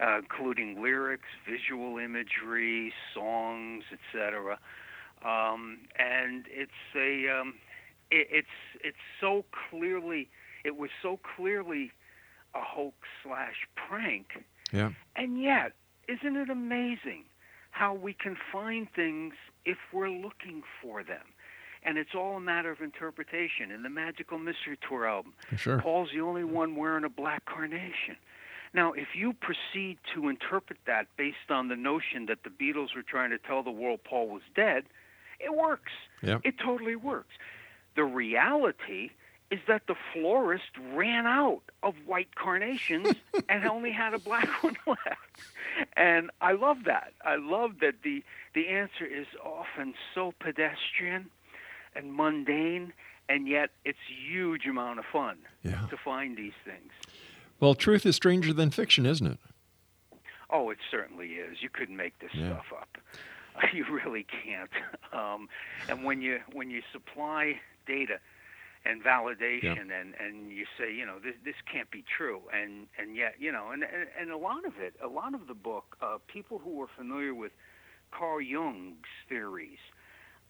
[0.00, 4.58] uh, including lyrics, visual imagery, songs, etc.
[5.24, 7.54] Um, and it's a um,
[8.10, 8.48] it, it's
[8.82, 10.28] it's so clearly
[10.64, 11.92] it was so clearly
[12.54, 14.90] a hoax slash prank Yeah.
[15.16, 15.72] and yet,
[16.08, 17.24] isn't it amazing
[17.70, 19.34] how we can find things
[19.64, 21.22] if we're looking for them?
[21.82, 23.70] And it's all a matter of interpretation.
[23.70, 25.78] In the Magical Mystery Tour album, Sure.
[25.80, 28.16] Paul's the only one wearing a black carnation.
[28.72, 33.02] Now, if you proceed to interpret that based on the notion that the Beatles were
[33.02, 34.84] trying to tell the world Paul was dead,
[35.40, 35.92] it works.
[36.22, 36.42] Yep.
[36.44, 37.34] It totally works.
[37.96, 39.10] The reality
[39.50, 43.14] is that the florist ran out of white carnations
[43.48, 45.18] and only had a black one left.
[45.96, 47.12] And I love that.
[47.24, 48.22] I love that the
[48.54, 51.30] the answer is often so pedestrian
[51.96, 52.92] and mundane
[53.28, 55.86] and yet it's huge amount of fun Yeah.
[55.90, 56.92] to find these things.
[57.60, 59.38] Well, truth is stranger than fiction, isn't it?
[60.48, 61.58] Oh, it certainly is.
[61.62, 62.46] You couldn't make this Yeah.
[62.48, 62.98] stuff up.
[63.74, 64.70] You really can't.
[65.12, 65.48] Um,
[65.88, 68.20] and when you when you supply data
[68.84, 73.16] and validation and, and you say, you know, this this can't be true, and and
[73.16, 75.96] yet, you know, and and, and a lot of it, a lot of the book,
[76.00, 77.50] uh, people who are familiar with
[78.12, 79.80] Carl Jung's theories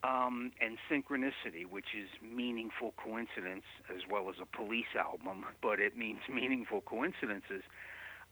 [0.02, 5.96] um, and synchronicity, which is meaningful coincidence, as well as a police album, but it
[5.96, 7.62] means meaningful coincidences.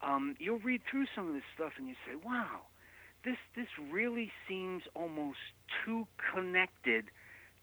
[0.01, 2.63] Um, you'll read through some of this stuff and you say, "Wow,
[3.25, 5.39] this this really seems almost
[5.85, 7.07] too connected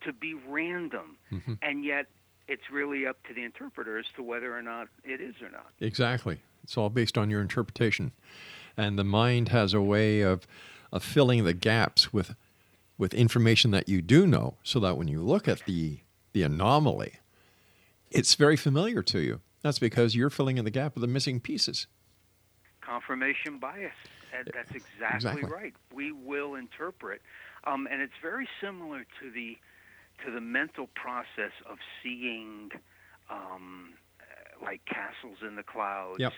[0.05, 1.57] to be random," Mhm.
[1.61, 2.07] and yet
[2.47, 5.71] it's really up to the interpreter as to whether or not it is or not.
[5.79, 6.41] Exactly.
[6.63, 8.11] It's all based on your interpretation.
[8.77, 10.45] And the mind has a way of,
[10.91, 12.35] of filling the gaps with
[12.97, 15.99] with information that you do know so that when you look at the
[16.33, 17.13] the anomaly,
[18.11, 19.39] it's very familiar to you.
[19.61, 21.87] That's because you're filling in the gap with the missing pieces.
[22.81, 23.93] confirmation bias.
[24.53, 25.43] That's exactly, Exactly.
[25.49, 25.73] right.
[25.93, 27.21] We will interpret,
[27.65, 29.57] um, and it's very similar to the
[30.25, 32.71] to the mental process of seeing,
[33.29, 33.93] um,
[34.61, 36.33] like castles in the clouds Yep.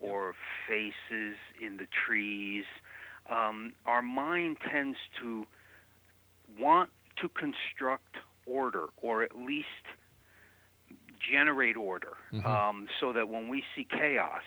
[0.00, 0.34] or
[0.68, 2.64] faces in the trees.
[3.30, 5.46] Um, our mind tends to
[6.58, 9.66] want to construct order, or at least
[11.20, 12.44] generate order, Mhm.
[12.44, 14.42] um, so that when we see chaos,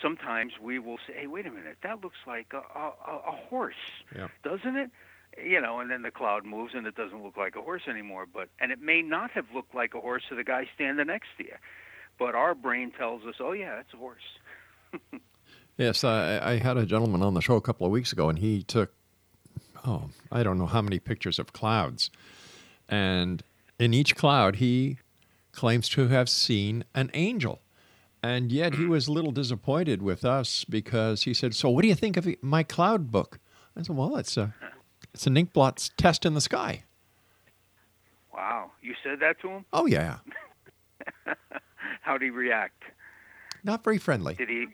[0.00, 3.32] sometimes we will say, "Hey, wait a minute, that looks like a, a, a- a
[3.32, 3.74] horse,
[4.14, 4.28] Yeah.
[4.42, 4.90] doesn't it?"
[5.36, 8.24] You know, and then the cloud moves and it doesn't look like a horse anymore.
[8.26, 11.28] But and it may not have looked like a horse to the guy standing next
[11.36, 11.56] to you,
[12.18, 14.38] but our brain tells us, "Oh yeah, it's a horse."
[15.76, 18.36] Yes, I, I had a gentleman on the show a couple of weeks ago, and
[18.40, 18.92] he took,
[19.86, 22.10] oh, I don't know how many pictures of clouds.
[22.88, 23.42] And
[23.78, 24.98] in each cloud, he
[25.52, 27.60] claims to have seen an angel.
[28.22, 31.88] And yet he was a little disappointed with us because he said, So, what do
[31.88, 33.38] you think of my cloud book?
[33.76, 34.54] I said, Well, it's, a,
[35.14, 36.84] it's an inkblot test in the sky.
[38.34, 39.64] Wow, you said that to him?
[39.72, 40.18] Oh, yeah.
[42.02, 42.82] How did he react?
[43.62, 44.34] Not very friendly.
[44.34, 44.66] Did he?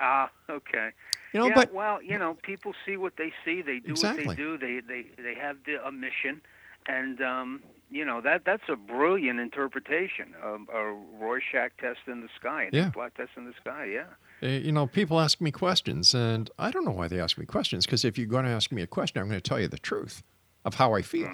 [0.00, 0.90] Ah, okay.
[1.32, 3.62] You know, yeah, but well, you know, people see what they see.
[3.62, 4.56] They do what they do.
[4.58, 6.40] They they they have the, a mission,
[6.86, 12.28] and um, you know that that's a brilliant interpretation of a Rorschach test in the
[12.38, 12.90] sky, Yeah.
[12.90, 13.86] black test in the sky.
[13.92, 14.04] Yeah.
[14.42, 17.46] Uh, You know, people ask me questions, and I don't know why they ask me
[17.46, 17.84] questions.
[17.86, 19.78] Because if you're going to ask me a question, I'm going to tell you the
[19.78, 20.22] truth
[20.64, 21.28] of how I feel.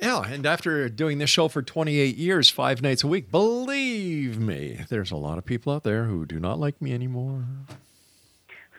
[0.00, 4.80] Yeah, and after doing this show for 28 years, five nights a week, believe me,
[4.88, 7.44] there's a lot of people out there who do not like me anymore.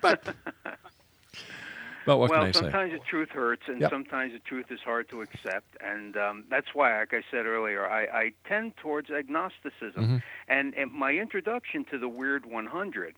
[0.01, 0.23] But,
[2.05, 2.59] but what well, can I say?
[2.59, 3.89] sometimes the truth hurts, and Yep.
[3.89, 7.87] sometimes the truth is hard to accept, and um, that's why, like I said earlier,
[7.87, 10.03] I, I tend towards agnosticism.
[10.03, 10.17] Mm-hmm.
[10.49, 13.15] And, and my introduction to the Weird 100,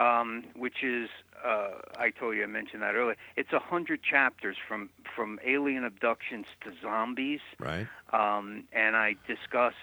[0.00, 1.08] um, which is,
[1.44, 3.16] uh, I told you I mentioned that earlier.
[3.36, 7.86] It's a hundred chapters from from alien abductions to zombies, Right.
[8.12, 9.74] um, and I discuss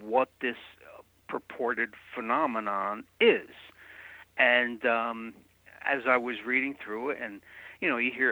[0.00, 0.56] what this
[1.28, 3.48] purported phenomenon is.
[4.36, 5.34] And um,
[5.84, 7.40] as I was reading through it, and
[7.80, 8.30] you know, you hear,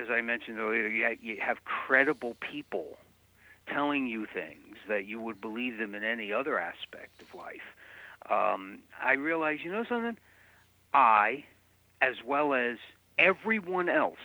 [0.00, 2.96] as I mentioned earlier, you ha- you have credible people
[3.66, 7.76] telling you things that you would believe them in any other aspect of life.
[8.30, 10.16] Um, I realized, you know something?
[10.92, 11.44] I,
[12.00, 12.78] as well as
[13.18, 14.18] everyone else,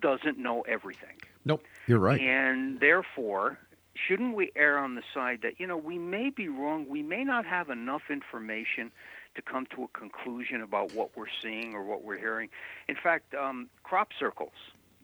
[0.00, 1.16] doesn't know everything.
[1.44, 2.20] Nope, you're right.
[2.20, 3.58] And therefore,
[3.94, 7.24] shouldn't we err on the side that, you know, we may be wrong, we may
[7.24, 8.90] not have enough information
[9.34, 12.48] to come to a conclusion about what we're seeing or what we're hearing.
[12.88, 14.52] In fact, um, crop circles,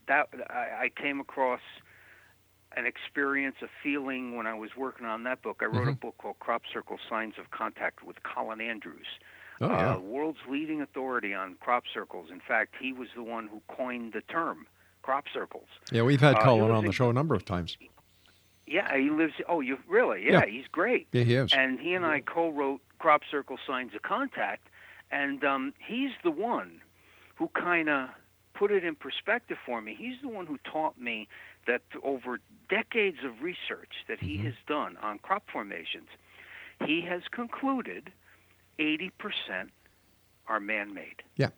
[0.09, 1.61] that I, I came across
[2.77, 5.61] an experience, a feeling when I was working on that book.
[5.63, 9.07] I wrote a book called Crop Circle Signs of Contact with Colin Andrews.
[9.61, 9.95] Oh, yeah.
[9.95, 12.29] Uh, world's leading authority on crop circles.
[12.31, 14.67] In fact, he was the one who coined the term
[15.03, 15.69] crop circles.
[15.91, 17.77] Yeah, we've had uh, Colin on the show a number of times.
[18.67, 19.35] Yeah, he lives.
[19.49, 20.25] Oh, you really?
[20.27, 20.47] Yeah, Yeah.
[20.47, 21.07] he's great.
[21.13, 21.53] Yeah, he is.
[21.53, 24.67] And he and I co-wrote Crop Circle Signs of Contact,
[25.11, 26.81] and um, he's the one
[27.37, 28.09] who kind of
[28.55, 29.95] put it in perspective for me.
[29.97, 31.29] He's the one who taught me
[31.67, 36.09] that over decades of research that he has done on crop formations,
[36.85, 38.11] he has concluded
[38.79, 39.11] 80%
[40.47, 41.23] are man-made.
[41.37, 41.49] Yeah.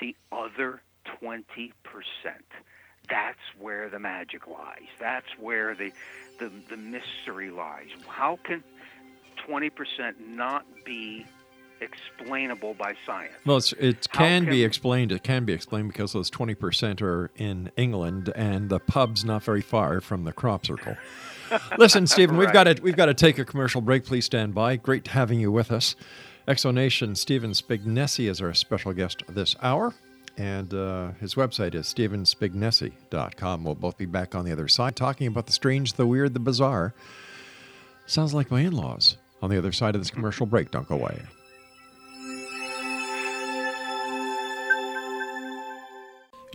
[0.00, 0.82] The other
[1.22, 1.72] 20%.
[3.08, 4.88] That's where the magic lies.
[4.98, 5.92] That's where the,
[6.38, 7.88] the, the mystery lies.
[8.08, 8.62] How can
[9.48, 9.70] 20%
[10.28, 11.24] not be
[11.80, 13.34] explainable by science?
[13.44, 15.12] Well, it's, it How can, be explained.
[15.12, 19.62] It can be explained because those 20% are in England and the pub's not very
[19.62, 20.96] far from the crop circle.
[21.78, 24.04] Listen, Stephen, we've got to we've got to take a commercial break.
[24.04, 24.76] Please stand by.
[24.76, 25.94] Great having you with us.
[26.48, 29.94] X Zone Nation Stephen Spignesi is our special guest this hour,
[30.36, 33.64] and uh, his website is stephenspignesi.com.
[33.64, 36.40] We'll both be back on the other side talking about the strange, the weird, the
[36.40, 36.94] bizarre.
[38.06, 40.70] Sounds like my in-laws on the other side of this commercial break.
[40.70, 41.20] Don't go away.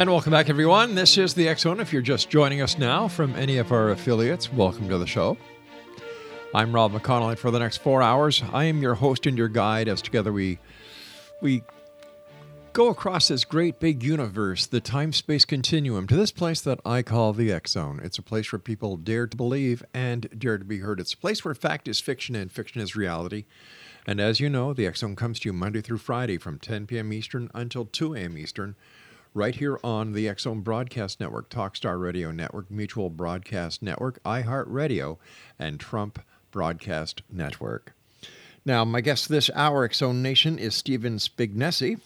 [0.00, 0.94] And welcome back, everyone.
[0.94, 1.78] This is the X Zone.
[1.78, 5.36] If you're just joining us now from any of our affiliates, welcome to the show.
[6.54, 9.48] I'm Rob McConnell, and for the next four hours, I am your host and your
[9.48, 10.58] guide as together we
[11.42, 11.64] we
[12.72, 17.02] go across this great big universe, the time space continuum, to this place that I
[17.02, 18.00] call the X Zone.
[18.02, 20.98] It's a place where people dare to believe and dare to be heard.
[20.98, 23.44] It's a place where fact is fiction and fiction is reality.
[24.06, 26.86] And as you know, the X Zone comes to you Monday through Friday from 10
[26.86, 27.12] p.m.
[27.12, 28.38] Eastern until 2 a.m.
[28.38, 28.76] Eastern
[29.34, 35.18] right here on the Zone Broadcast Network, Talkstar Radio Network, Mutual Broadcast Network, iHeartRadio,
[35.58, 36.20] and Trump
[36.50, 37.94] Broadcast Network.
[38.64, 42.00] Now, my guest this hour, Zone Nation, is Stephen Spignesi.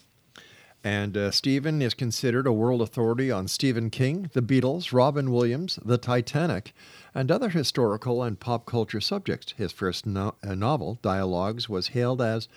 [0.85, 5.79] And uh, Stephen is considered a world authority on Stephen King, the Beatles, Robin Williams,
[5.83, 6.75] the Titanic,
[7.15, 9.55] and other historical and pop culture subjects.
[9.57, 12.49] His first no- uh, novel, Dialogues, was hailed as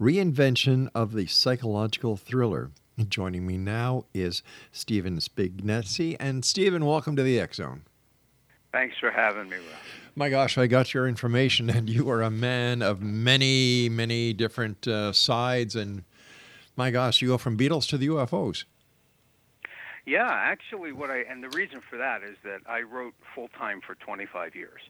[0.00, 2.70] reinvention of the psychological thriller.
[3.08, 6.16] Joining me now is Stephen Spignesi.
[6.20, 7.82] And Stephen, welcome to the X Zone.
[8.70, 9.66] Thanks for having me, Rob.
[10.14, 14.86] My gosh, I got your information, and you are a man of many, many different
[14.86, 15.74] uh, sides.
[15.74, 16.04] And
[16.76, 18.64] my gosh, you go from Beatles to the UFOs.
[20.04, 23.80] Yeah, actually, what I and the reason for that is that I wrote full time
[23.86, 24.80] for 25 years,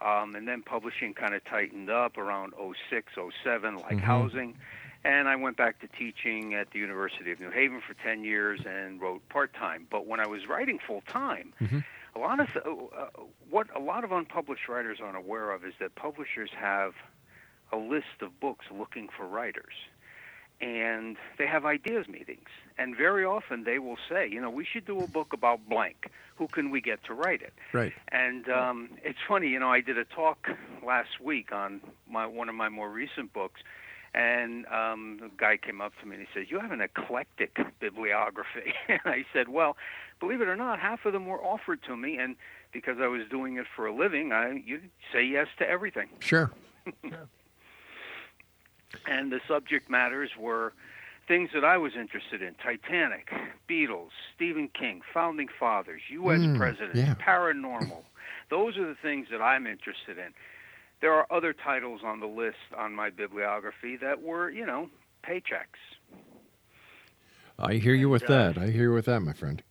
[0.00, 4.00] um, and then publishing kind of tightened up around 06, 07, like Mhm.
[4.00, 4.56] housing,
[5.08, 8.60] and I went back to teaching at the University of New Haven for 10 years
[8.66, 9.86] and wrote part time.
[9.90, 11.78] But when I was writing full time, Mm-hmm.
[12.14, 13.06] a lot of uh,
[13.50, 16.92] what a lot of unpublished writers aren't aware of is that publishers have
[17.72, 19.74] a list of books looking for writers
[20.60, 22.48] and they have ideas meetings
[22.78, 26.10] and very often they will say you know we should do a book about blank
[26.36, 27.92] who can we get to write it Right.
[28.10, 30.48] and um, it's funny you know i did a talk
[30.84, 31.80] last week on
[32.10, 33.60] my one of my more recent books
[34.14, 37.58] and um, the guy came up to me and he says you have an eclectic
[37.80, 39.76] bibliography and i said well
[40.20, 42.36] believe it or not half of them were offered to me and
[42.72, 44.80] because i was doing it for a living i you
[45.12, 46.50] say yes to everything Sure.
[49.06, 50.72] and the subject matters were
[51.26, 53.30] things that I was interested in Titanic,
[53.68, 56.40] Beatles, Stephen King, Founding Fathers, U.S.
[56.40, 57.14] Mm, presidents, yeah.
[57.14, 58.02] paranormal.
[58.48, 60.32] Those are the things that I'm interested in.
[61.00, 64.88] There are other titles on the list on my bibliography that were, you know,
[65.24, 65.78] paychecks.
[67.58, 68.58] I hear you with uh, that.
[68.58, 69.62] I hear you with that, my friend.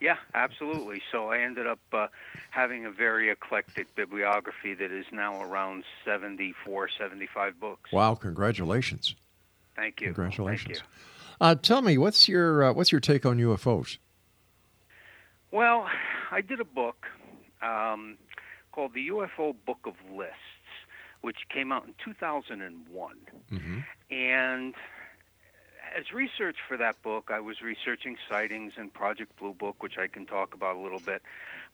[0.00, 1.02] Yeah, absolutely.
[1.12, 2.06] So I ended up uh,
[2.50, 7.92] having a very eclectic bibliography that is now around 74, 75 books.
[7.92, 9.14] Wow, congratulations.
[9.76, 10.06] Thank you.
[10.06, 10.78] Congratulations.
[10.78, 11.46] Thank you.
[11.46, 13.98] Uh, tell me, what's your uh, what's your take on UFOs?
[15.50, 15.86] Well,
[16.30, 17.06] I did a book
[17.62, 18.18] um,
[18.72, 20.34] called the UFO Book of Lists,
[21.20, 23.16] which came out in 2001.
[23.52, 23.78] Mm-hmm.
[24.10, 24.74] And
[25.96, 30.06] as research for that book, I was researching sightings and Project Blue Book, which I
[30.06, 31.22] can talk about a little bit.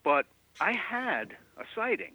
[0.02, 0.24] But
[0.60, 2.14] I had a sighting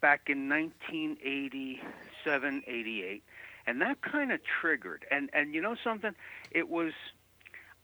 [0.00, 3.22] back in 1987, 88,
[3.66, 5.06] and that kind of triggered.
[5.10, 6.14] And and you know something?
[6.50, 6.92] It was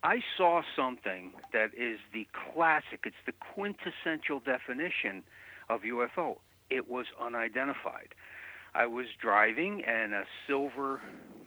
[0.02, 3.00] I saw something that is the classic.
[3.04, 5.24] It's the quintessential definition
[5.68, 6.38] of UFO.
[6.70, 8.14] It was unidentified.
[8.74, 11.00] I was driving and a silver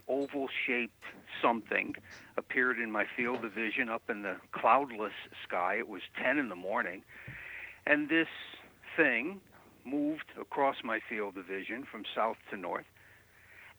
[0.07, 1.03] oval shaped
[1.41, 1.95] something
[2.38, 5.13] appeared in my field of vision up in the cloudless
[5.47, 5.76] sky.
[5.76, 7.03] It was 10 in the morning.
[7.86, 8.28] And this
[8.97, 9.39] thing
[9.86, 12.86] moved across my field of vision from south to north.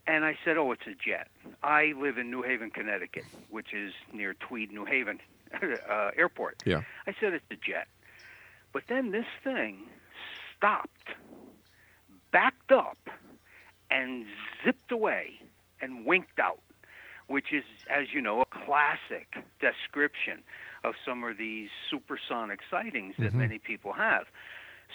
[0.06, 1.28] And I said, Oh, it's a jet.
[1.62, 5.20] I live in New Haven, Connecticut, which is near Tweed, New Haven
[5.90, 6.62] uh, airport.
[6.64, 6.82] Yeah.
[7.06, 7.86] I said, It's a jet.
[8.72, 9.86] But then this thing
[10.62, 11.08] stopped,
[12.30, 12.98] backed up,
[13.90, 14.24] and
[14.64, 15.32] zipped away
[15.80, 16.60] and winked out,
[17.26, 20.38] which is, as you know, a classic description
[20.84, 23.38] of some of these supersonic sightings that Mhm.
[23.38, 24.28] many people have.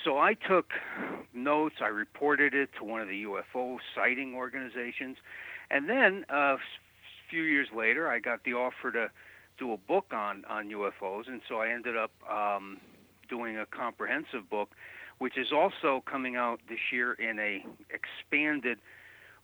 [0.03, 0.73] So I took
[1.33, 5.17] notes, I reported it to one of the UFO sighting organizations,
[5.69, 6.59] and then uh, a
[7.29, 9.11] few years later, I got the offer to
[9.57, 12.79] do a book on, on UFOs, and so I ended up um,
[13.27, 14.69] doing a comprehensive book,
[15.17, 18.77] which is also coming out this year in a expanded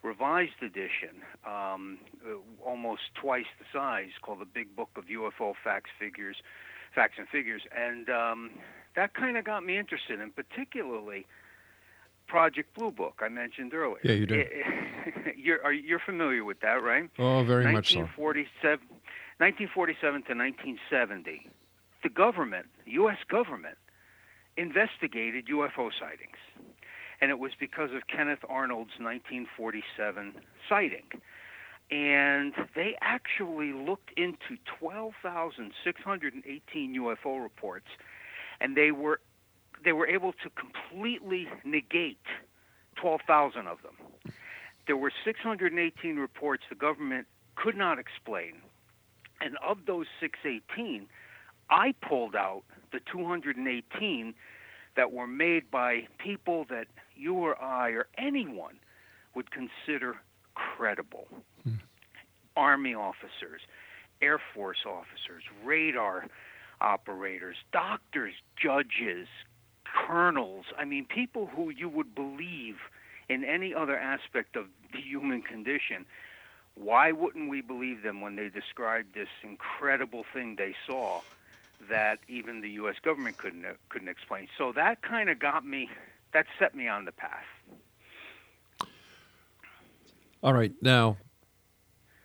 [0.03, 5.89] revised edition, um, uh, almost twice the size, called the Big Book of UFO Facts,
[5.97, 6.37] Figures,
[6.93, 8.51] Facts and Figures, and um,
[8.95, 11.25] that kind of got me interested, in particularly
[12.27, 13.99] Project Blue Book I mentioned earlier.
[14.03, 14.45] Yeah, you do.
[15.37, 17.09] you're are, you're familiar with that, right?
[17.17, 17.99] Oh, very much so.
[17.99, 18.79] 1947,
[19.37, 21.49] 1947 to 1970,
[22.03, 23.17] the government, U.S.
[23.29, 23.77] government,
[24.57, 26.37] investigated UFO sightings.
[27.21, 30.33] And it was because of Kenneth Arnold's 1947
[30.67, 31.05] sighting.
[31.91, 37.87] And they actually looked into 12,618 UFO reports,
[38.59, 39.21] and they were
[39.83, 42.25] they were able to completely negate
[42.95, 43.97] 12,000 of them.
[44.87, 48.61] There were 618 reports the government could not explain,
[49.41, 51.09] and of those 618,
[51.69, 52.63] I pulled out
[52.93, 54.33] the 218
[54.95, 58.75] that were made by people that you or I or anyone
[59.35, 60.17] would consider
[60.55, 61.27] credible.
[61.63, 61.75] Hmm.
[62.55, 63.61] Army officers,
[64.21, 66.27] Air Force officers, radar
[66.79, 69.27] operators, doctors, judges,
[69.83, 70.65] colonels.
[70.77, 72.75] I mean, people who you would believe
[73.29, 76.05] in any other aspect of the human condition.
[76.75, 81.21] Why wouldn't we believe them when they described this incredible thing they saw
[81.89, 82.95] that even the U.S.
[83.03, 84.47] government couldn't couldn't explain?
[84.57, 85.89] So that kind of got me.
[86.33, 87.45] That set me on the path.
[90.41, 90.73] All right.
[90.81, 91.17] Now,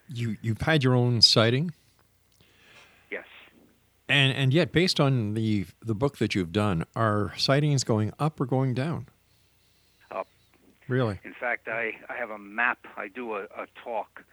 [0.09, 1.73] you you've had your own sighting,
[3.11, 3.25] Yes.
[4.09, 8.41] and and yet, based on the the book that you've done, are sightings going up
[8.41, 9.07] or going down?
[10.11, 10.27] Up.
[10.89, 11.21] Really?
[11.25, 12.79] In fact, I, I have a map.
[12.97, 14.25] I do a, a talk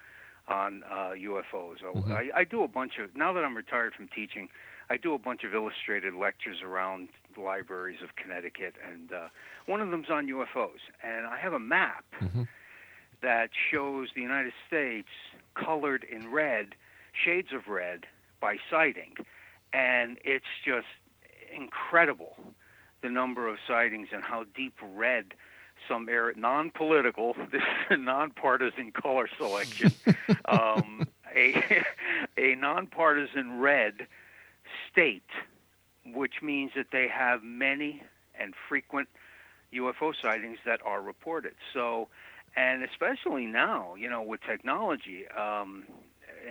[0.48, 1.80] on uh, UFOs.
[1.82, 2.12] So Mhm.
[2.12, 4.48] I, I do a bunch of, now that I'm retired from teaching,
[4.90, 8.76] I do a bunch of illustrated lectures around the libraries of Connecticut.
[8.92, 9.28] And uh,
[9.66, 10.82] one of them's on UFOs.
[11.04, 12.06] And I have a map
[13.22, 15.10] that shows the United States
[15.56, 16.76] colored in red,
[17.14, 18.06] shades of red,
[18.40, 19.16] by sighting.
[19.74, 20.88] And it's just
[21.56, 22.38] incredible
[23.02, 25.34] the number of sightings and how deep red
[25.88, 29.92] some area, non-political, this is a nonpartisan color selection,
[30.46, 31.84] um, a,
[32.38, 34.08] a nonpartisan red
[34.92, 35.30] state,
[36.06, 38.02] which means that they have many
[38.40, 39.08] and frequent
[39.74, 41.54] UFO sightings that are reported.
[41.74, 42.08] So,
[42.56, 45.84] and especially now, you know, with technology um,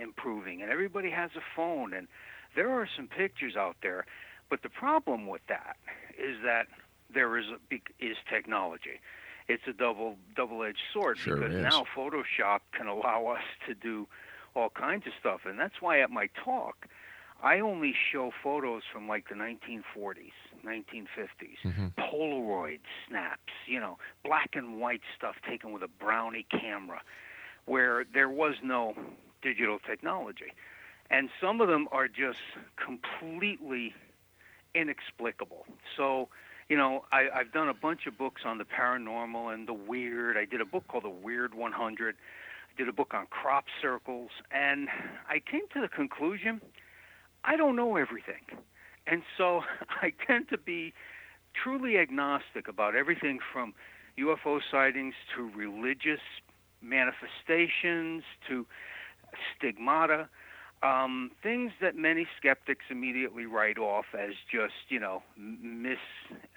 [0.01, 2.07] improving and everybody has a phone, and
[2.55, 4.05] there are some pictures out there.
[4.49, 5.77] But the problem with that
[6.17, 6.67] is that
[7.13, 8.99] there is a is technology.
[9.47, 11.63] It's a double double-edged sword Sure because is.
[11.63, 14.07] now Photoshop can allow us to do
[14.55, 16.87] all kinds of stuff, and that's why at my talk
[17.43, 20.33] I only show photos from like the 1940s,
[20.63, 21.93] 1950s, Mhm.
[21.95, 27.01] Polaroid snaps, you know, black and white stuff taken with a brownie camera,
[27.65, 28.95] where there was no
[29.41, 30.53] digital technology,
[31.09, 32.39] and some of them are just
[32.77, 33.93] completely
[34.73, 35.65] inexplicable.
[35.95, 36.29] So,
[36.69, 40.37] you know, I, I've done a bunch of books on the paranormal and the weird.
[40.37, 42.15] I did a book called The Weird 100.
[42.15, 44.89] I did a book on crop circles, and
[45.29, 46.59] I came to the conclusion
[47.45, 48.43] I don't know everything.
[49.07, 49.61] And so
[50.01, 50.93] I tend to be
[51.63, 53.73] truly agnostic about everything from
[54.19, 56.21] UFO sightings to religious
[56.81, 58.65] manifestations to
[59.57, 60.29] stigmata,
[60.83, 65.97] um, things that many skeptics immediately write off as just you know mis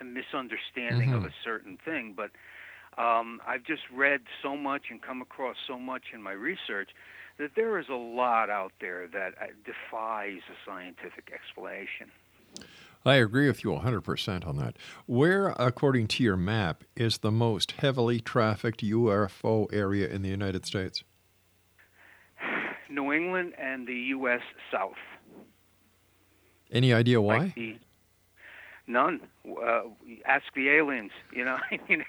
[0.02, 1.14] misunderstanding Mm-hmm.
[1.14, 2.14] of a certain thing.
[2.16, 2.30] But
[3.00, 6.90] um, I've just read so much and come across so much in my research
[7.38, 12.10] that there is a lot out there that uh, defies a scientific explanation.
[13.04, 14.76] I agree with you 100% on that.
[15.06, 20.66] Where, according to your map, is the most heavily trafficked UFO area in the United
[20.66, 21.04] States?
[22.90, 24.40] New England and the U.S.
[24.72, 24.96] South.
[26.70, 27.38] Any idea why?
[27.38, 27.78] Like the,
[28.86, 29.20] none.
[29.46, 29.82] Uh,
[30.26, 31.12] ask the aliens.
[31.32, 31.56] You know.
[31.70, 32.04] I mean,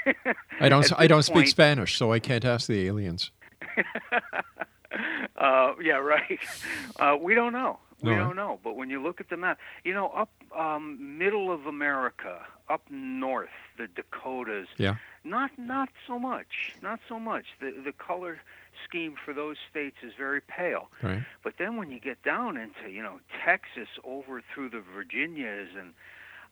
[0.60, 0.92] I don't.
[1.00, 3.32] I don't this speak Spanish, so I can't ask the aliens.
[5.36, 6.40] Uh, yeah, right.
[7.00, 7.80] Uh, we don't know.
[8.02, 8.60] We don't know.
[8.64, 12.82] But when you look at the map, you know, up um, middle of America, up
[12.90, 14.96] north, the Dakotas, Yeah.
[15.24, 16.74] not not so much.
[16.82, 17.46] Not so much.
[17.60, 18.40] The the color
[18.86, 20.90] scheme for those states is very pale.
[21.04, 21.24] Right.
[21.44, 25.94] But then when you get down into you know Texas, over through the Virginias, and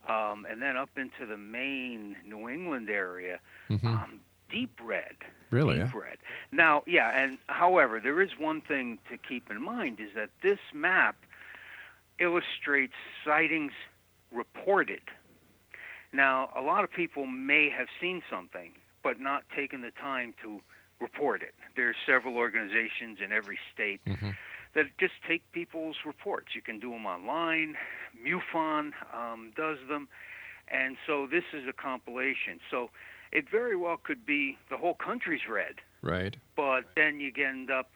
[0.09, 3.39] um, and then up into the Maine, New England area,
[3.69, 4.19] um,
[4.49, 5.15] deep red.
[5.49, 5.99] Really, Deep yeah?
[6.01, 6.17] red.
[6.51, 10.59] Now, yeah, and however, there is one thing to keep in mind is that this
[10.73, 11.15] map
[12.19, 12.93] illustrates
[13.23, 13.71] sightings
[14.31, 15.01] reported.
[16.11, 18.71] Now, a lot of people may have seen something,
[19.03, 20.59] but not taken the time to
[20.99, 21.53] report it.
[21.75, 24.01] There are several organizations in every state
[24.73, 26.47] that just take people's reports.
[26.55, 27.75] You can do them online.
[28.21, 30.07] MUFON um, does them,
[30.67, 32.59] and so this is a compilation.
[32.69, 32.89] So
[33.37, 36.35] it very well could be the whole country's red, Right.
[36.55, 37.87] but then you end up,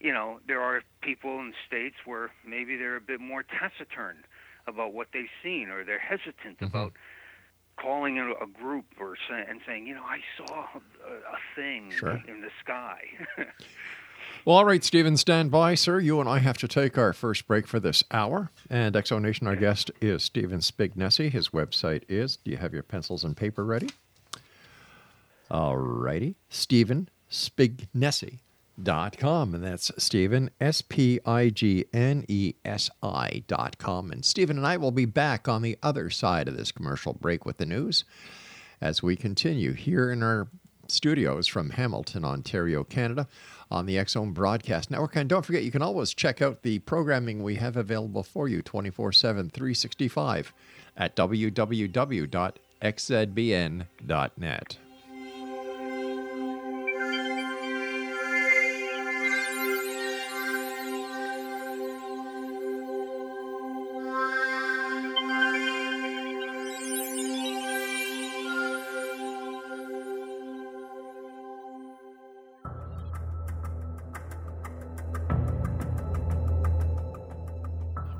[0.00, 4.16] you know, there are people in states where maybe they're a bit more taciturn
[4.66, 6.64] about what they've seen, or they're hesitant Mm-hmm.
[6.76, 6.92] about
[7.80, 11.92] calling in a group or say, and saying, you know, I saw a, a thing
[11.92, 12.20] Sure.
[12.26, 12.98] in the sky.
[14.44, 15.98] Well, all right, Stephen, stand by, sir.
[16.00, 18.50] You and I have to take our first break for this hour.
[18.70, 21.30] And X Zone Nation, our guest is Stephen Spignesi.
[21.30, 23.88] His website is, do you have your pencils and paper ready?
[25.50, 26.36] All righty.
[26.48, 29.54] Stephen Spignesi.com.
[29.54, 34.10] And that's Stephen, S P I G N E S I dot com.
[34.10, 37.44] And Stephen and I will be back on the other side of this commercial break
[37.44, 38.04] with the news
[38.80, 40.46] as we continue here in our
[40.86, 43.26] studios from Hamilton, Ontario, Canada,
[43.70, 45.16] on the X Zone Broadcast Network.
[45.16, 48.62] And don't forget, you can always check out the programming we have available for you
[48.62, 50.54] 24 7, 365
[50.96, 52.48] at www.xzbn.net.